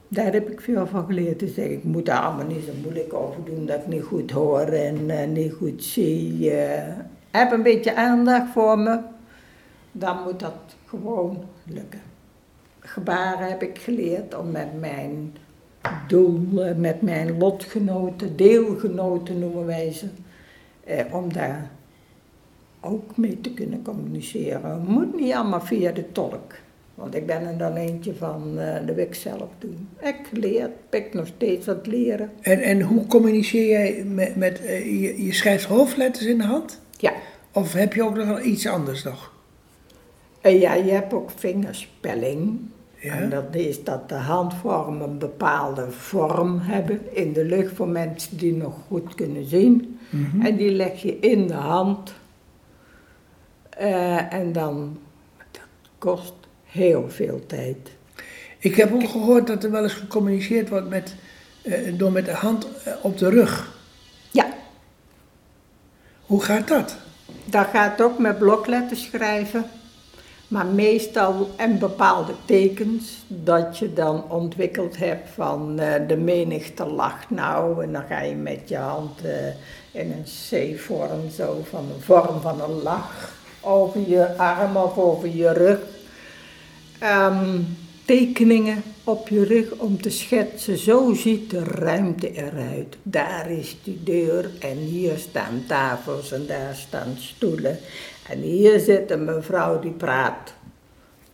Daar 0.09 0.33
heb 0.33 0.49
ik 0.49 0.61
veel 0.61 0.87
van 0.87 1.05
geleerd 1.05 1.39
zeggen. 1.39 1.71
Ik 1.71 1.83
moet 1.83 2.05
daar 2.05 2.21
allemaal 2.21 2.45
niet 2.45 2.63
zo 2.65 2.71
moeilijk 2.83 3.13
over 3.13 3.43
doen 3.45 3.65
dat 3.65 3.77
ik 3.79 3.87
niet 3.87 4.03
goed 4.03 4.31
hoor 4.31 4.61
en 4.61 5.09
eh, 5.09 5.27
niet 5.27 5.53
goed 5.53 5.83
zie. 5.83 6.51
eh. 6.51 6.93
heb 7.31 7.51
een 7.51 7.63
beetje 7.63 7.95
aandacht 7.95 8.51
voor 8.51 8.79
me, 8.79 8.99
dan 9.91 10.23
moet 10.23 10.39
dat 10.39 10.53
gewoon 10.85 11.43
lukken. 11.63 12.01
Gebaren 12.79 13.47
heb 13.47 13.61
ik 13.63 13.77
geleerd 13.77 14.35
om 14.37 14.51
met 14.51 14.79
mijn 14.79 15.33
doel, 16.07 16.63
eh, 16.63 16.75
met 16.75 17.01
mijn 17.01 17.37
lotgenoten, 17.37 18.35
deelgenoten 18.35 19.39
noemen 19.39 19.65
wij 19.65 19.91
ze, 19.91 20.07
om 21.11 21.33
daar 21.33 21.71
ook 22.79 23.17
mee 23.17 23.41
te 23.41 23.53
kunnen 23.53 23.81
communiceren. 23.81 24.83
Moet 24.87 25.15
niet 25.19 25.33
allemaal 25.33 25.61
via 25.61 25.91
de 25.91 26.11
tolk. 26.11 26.53
Want 26.97 27.15
ik 27.15 27.25
ben 27.25 27.47
er 27.47 27.57
dan 27.57 27.75
eentje 27.75 28.15
van, 28.15 28.59
eh 28.59 28.85
dat 28.85 28.95
wil 28.95 29.05
ik 29.05 29.15
zelf 29.15 29.49
doen. 29.57 29.89
Ik 30.01 30.29
leer, 30.31 30.69
ik 30.89 31.13
nog 31.13 31.27
steeds 31.27 31.67
aan 31.67 31.75
het 31.75 31.87
leren. 31.87 32.31
En, 32.41 32.61
en 32.61 32.81
hoe 32.81 33.07
communiceer 33.07 33.67
jij 33.67 34.03
met, 34.03 34.35
met 34.35 34.65
eh, 34.65 35.01
je, 35.01 35.25
je 35.25 35.33
schrijft 35.33 35.65
hoofdletters 35.65 36.25
in 36.25 36.37
de 36.37 36.43
hand? 36.43 36.81
Ja. 36.97 37.13
Of 37.51 37.73
heb 37.73 37.93
je 37.93 38.03
ook 38.03 38.15
nog 38.15 38.41
iets 38.41 38.67
anders 38.67 39.03
nog? 39.03 39.31
En 40.41 40.59
ja, 40.59 40.73
je 40.73 40.91
hebt 40.91 41.13
ook 41.13 41.29
vingerspelling. 41.35 42.59
Ja. 42.95 43.13
En 43.13 43.29
dat 43.29 43.55
is 43.55 43.83
dat 43.83 44.09
de 44.09 44.15
handvormen 44.15 45.09
een 45.09 45.17
bepaalde 45.17 45.91
vorm 45.91 46.59
hebben 46.59 47.15
in 47.15 47.33
de 47.33 47.45
lucht 47.45 47.75
voor 47.75 47.87
mensen 47.87 48.37
die 48.37 48.53
nog 48.53 48.73
goed 48.87 49.15
kunnen 49.15 49.45
zien. 49.45 49.99
Mhm. 50.09 50.45
En 50.45 50.55
die 50.55 50.71
leg 50.71 51.01
je 51.01 51.19
in 51.19 51.47
de 51.47 51.53
hand. 51.53 52.13
Eh, 53.69 54.33
en 54.33 54.51
dan, 54.51 54.97
dat 55.51 55.61
kost 55.97 56.46
heel 56.77 57.09
veel 57.09 57.41
tijd. 57.47 57.77
Ik 58.59 58.75
heb 58.75 58.93
ook 58.93 59.09
gehoord 59.09 59.47
dat 59.47 59.63
er 59.63 59.71
wel 59.71 59.83
eens 59.83 59.93
gecommuniceerd 59.93 60.69
wordt 60.69 60.89
met, 60.89 61.15
eh, 61.61 61.73
door 61.93 62.11
met 62.11 62.25
de 62.25 62.31
hand 62.31 62.67
eh, 62.83 62.93
op 63.01 63.17
de 63.17 63.29
rug. 63.29 63.75
Ja, 64.31 64.47
Hoe 66.25 66.41
gaat 66.41 66.67
dat? 66.67 66.95
dat 67.45 67.67
gaat 67.73 68.01
ook 68.01 68.19
met 68.19 68.37
blokletters 68.37 69.03
schrijven. 69.03 69.65
Maar 70.47 70.65
meestal 70.65 71.49
en 71.55 71.79
bepaalde 71.79 72.33
tekens 72.45 73.25
dat 73.27 73.77
je 73.77 73.93
dan 73.93 74.23
ontwikkeld 74.29 74.97
hebt 74.97 75.29
van 75.29 75.79
eh, 75.79 76.07
de 76.07 76.17
menigte 76.17 76.85
lacht 76.85 77.29
nou. 77.29 77.83
En 77.83 77.91
dan 77.91 78.03
ga 78.09 78.21
je 78.21 78.35
met 78.35 78.69
je 78.69 78.77
hand 78.77 79.19
in 79.91 80.11
een 80.11 80.23
C-vorm 80.23 81.29
zo 81.35 81.65
van 81.69 81.83
een 81.95 82.01
vorm 82.01 82.41
van 82.41 82.61
een 82.61 82.81
lach 82.83 83.35
over 83.61 84.09
je 84.09 84.37
arm 84.37 84.75
of 84.77 84.97
over 84.97 85.35
je 85.35 85.53
rug. 85.53 85.79
Ehm, 86.99 87.59
tekeningen 88.05 88.83
op 89.03 89.27
je 89.27 89.43
rug 89.43 89.71
om 89.71 90.01
te 90.01 90.09
schetsen. 90.09 90.77
Zo 90.77 91.13
ziet 91.13 91.49
de 91.49 91.63
ruimte 91.63 92.31
eruit. 92.31 92.97
Daar 93.03 93.51
is 93.51 93.77
die 93.83 94.03
deur 94.03 94.49
en 94.59 94.77
hier 94.77 95.17
staan 95.17 95.63
tafels 95.67 96.31
en 96.31 96.45
daar 96.47 96.75
staan 96.75 97.15
stoelen. 97.17 97.79
En 98.29 98.39
hier 98.39 98.79
zit 98.79 99.11
een 99.11 99.25
mevrouw 99.25 99.79
die 99.79 99.91
praat. 99.91 100.53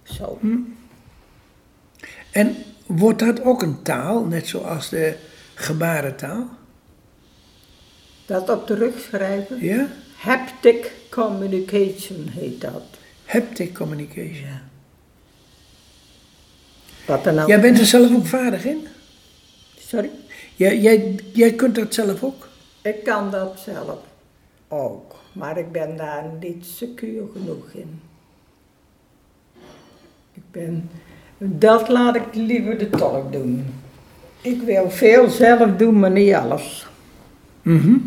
Zo. 0.04 0.40
En 2.32 2.56
wordt 2.86 3.20
dat 3.20 3.44
ook 3.44 3.62
een 3.62 3.82
taal, 3.82 4.26
net 4.26 4.48
zoals 4.48 4.90
de 4.90 5.16
gebarentaal? 5.54 6.48
Dat 8.26 8.50
op 8.50 8.68
de 8.68 8.76
rug 8.76 9.00
schrijven. 9.00 9.66
Ja? 9.66 9.88
Haptic 10.16 10.92
communication 11.10 12.28
heet 12.28 12.62
dat. 12.62 12.84
Haptic 13.26 13.74
communication. 13.74 14.72
Wat 17.06 17.26
er 17.26 17.34
nou... 17.34 17.48
Jij 17.48 17.62
bent 17.62 17.80
er 17.80 17.86
zelf 17.86 18.16
ook 18.16 18.26
vaardig 18.26 18.66
in? 18.66 18.88
Sorry? 19.78 20.10
Jij, 20.56 20.80
jij, 20.80 21.16
jij 21.34 21.54
kunt 21.54 21.76
dat 21.76 21.94
zelf 21.94 22.24
ook? 22.24 22.48
Ik 22.82 23.04
kan 23.04 23.32
dat 23.32 23.60
zelf 23.66 23.98
ook. 24.68 25.16
Maar 25.32 25.58
ik 25.58 25.72
ben 25.72 25.98
daar 25.98 26.24
niet 26.40 26.66
secuur 26.66 27.24
genoeg 27.34 27.70
in. 27.74 28.02
Ik 30.34 30.44
ben... 30.52 30.90
Dat 31.38 31.90
laat 31.90 32.16
ik 32.16 32.24
liever 32.32 32.78
de 32.78 32.90
tolk 32.90 33.32
doen. 33.32 33.66
Ik 34.42 34.62
wil 34.62 34.90
veel 34.90 35.30
zelf 35.30 35.76
doen, 35.78 36.00
maar 36.00 36.12
niet 36.12 36.34
alles. 36.34 36.88
Mhm. 37.62 37.98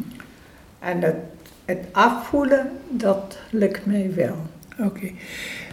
En 0.79 1.03
het, 1.03 1.17
het 1.65 1.85
afvoelen, 1.93 2.71
dat 2.89 3.39
lukt 3.51 3.87
mij 3.87 4.13
wel. 4.15 4.37
Oké. 4.79 5.11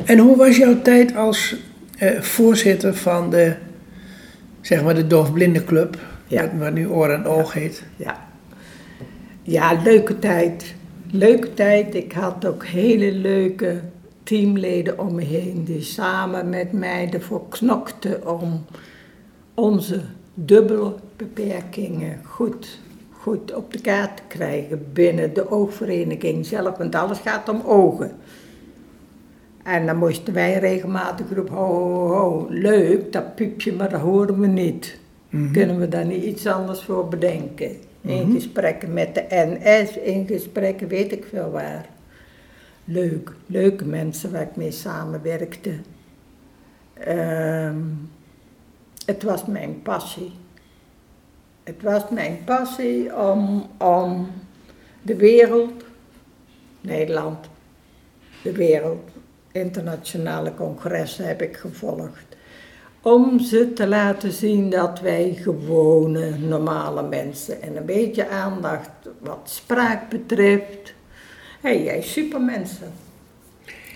En 0.05 0.17
hoe 0.17 0.37
was 0.37 0.57
jouw 0.57 0.81
tijd 0.81 1.15
als 1.15 1.55
eh, 2.03 2.21
voorzitter 2.21 2.95
van 2.95 3.29
de, 3.29 3.55
zeg 4.61 4.83
maar, 4.83 4.95
de 4.95 5.07
Doofblindenclub, 5.07 5.97
Ja. 6.27 6.57
wat, 6.57 6.73
nu 6.73 6.87
Oor 6.87 7.09
en 7.09 7.25
Oog 7.25 7.53
heet? 7.53 7.83
Ja. 7.95 8.27
Ja, 9.41 9.81
leuke 9.83 10.19
tijd. 10.19 10.75
Leuke 11.11 11.53
tijd. 11.53 11.95
Ik 11.95 12.11
had 12.11 12.45
ook 12.45 12.65
hele 12.65 13.11
leuke 13.11 13.79
teamleden 14.23 14.99
om 14.99 15.15
me 15.15 15.23
heen 15.23 15.63
die 15.63 15.81
samen 15.81 16.49
met 16.49 16.71
mij 16.71 17.09
ervoor 17.13 17.49
knokten 17.49 18.27
om 18.27 18.65
onze 19.53 20.01
dubbele 20.33 20.95
beperkingen 21.15 22.19
goed, 22.23 22.79
goed 23.11 23.53
op 23.55 23.73
de 23.73 23.81
kaart 23.81 24.17
te 24.17 24.23
krijgen 24.27 24.85
binnen 24.93 25.33
de 25.33 25.51
oogvereniging 25.51 26.45
zelf, 26.45 26.77
want 26.77 26.95
alles 26.95 27.19
gaat 27.19 27.49
om 27.49 27.61
ogen. 27.65 28.11
En 29.63 29.85
dan 29.85 29.97
moesten 29.97 30.33
wij 30.33 30.59
regelmatig 30.59 31.25
roepen, 31.33 31.53
ho, 31.53 31.65
ho, 31.65 32.07
ho, 32.07 32.47
leuk, 32.49 33.11
dat 33.11 33.35
piepje, 33.35 33.73
maar 33.73 33.89
dat 33.89 34.01
horen 34.01 34.39
we 34.39 34.47
niet. 34.47 35.01
Kunnen 35.51 35.79
we 35.79 35.87
daar 35.87 36.05
niet 36.05 36.23
iets 36.23 36.47
anders 36.47 36.83
voor 36.83 37.07
bedenken? 37.07 37.77
In 38.01 38.31
gesprekken 38.31 38.93
met 38.93 39.15
de 39.15 39.25
NS, 39.29 39.97
in 39.97 40.27
gesprekken 40.27 40.87
weet 40.87 41.11
ik 41.11 41.25
veel 41.29 41.51
waar. 41.51 41.85
Leuk, 42.85 43.31
leuke 43.45 43.85
mensen 43.85 44.31
waar 44.31 44.41
ik 44.41 44.55
mee 44.55 44.71
samenwerkte. 44.71 45.73
Ehm, 46.93 47.77
het 49.05 49.23
was 49.23 49.45
mijn 49.45 49.81
passie. 49.81 50.31
Het 51.63 51.81
was 51.81 52.09
mijn 52.09 52.39
passie 52.45 53.15
om, 53.15 53.67
om 53.77 54.27
de 55.01 55.15
wereld, 55.15 55.83
Nederland, 56.81 57.49
de 58.41 58.51
wereld, 58.51 59.09
internationale 59.53 60.53
congressen 60.53 61.27
heb 61.27 61.41
ik 61.41 61.57
gevolgd. 61.57 62.25
Om 63.01 63.39
ze 63.39 63.73
te 63.73 63.87
laten 63.87 64.31
zien 64.31 64.69
dat 64.69 64.99
wij 64.99 65.37
gewone, 65.41 66.37
normale 66.37 67.03
mensen 67.03 67.61
en 67.61 67.75
een 67.75 67.85
beetje 67.85 68.27
aandacht 68.27 68.89
wat 69.19 69.39
spraak 69.43 70.09
betreft. 70.09 70.93
Hé, 71.61 71.69
hey, 71.69 71.83
jij 71.83 72.01
supermensen. 72.01 72.91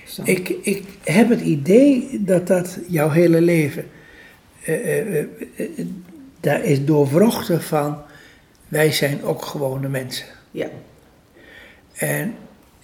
Zo. 0.06 0.22
Ik, 0.26 0.50
ik 0.50 0.84
heb 1.04 1.30
het 1.30 1.42
idee 1.42 2.24
dat 2.24 2.48
dat 2.48 2.78
jouw 2.88 3.10
hele 3.10 3.42
leven, 3.42 3.86
eh, 4.64 5.00
eh, 5.00 5.20
eh, 5.56 5.70
daar 6.40 6.64
is 6.64 6.86
doorwrochten 6.86 7.62
van, 7.62 7.98
wij 8.68 8.92
zijn 8.92 9.24
ook 9.24 9.46
gewone 9.46 9.90
mensen. 9.90 10.26
Ja, 10.52 10.70
En, 11.94 12.36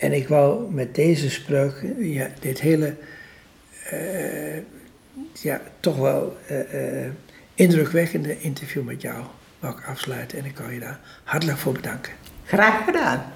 en 0.03 0.13
ik 0.13 0.27
wou 0.27 0.71
met 0.71 0.95
deze 0.95 1.29
spreuk, 1.29 1.85
ja, 1.99 2.27
dit 2.39 2.61
hele, 2.61 2.95
eh, 3.89 4.57
ja, 5.33 5.61
toch 5.79 5.97
wel 5.97 6.37
eh, 6.47 7.03
eh, 7.03 7.11
indrukwekkende 7.53 8.39
interview 8.39 8.83
met 8.83 9.01
jou, 9.01 9.23
wou 9.59 9.75
afsluiten. 9.85 10.37
En 10.37 10.45
ik 10.45 10.53
kan 10.53 10.73
je 10.73 10.79
daar 10.79 10.99
hartelijk 11.23 11.57
voor 11.57 11.73
bedanken. 11.73 12.13
graag 12.45 12.83
gedaan. 12.83 13.33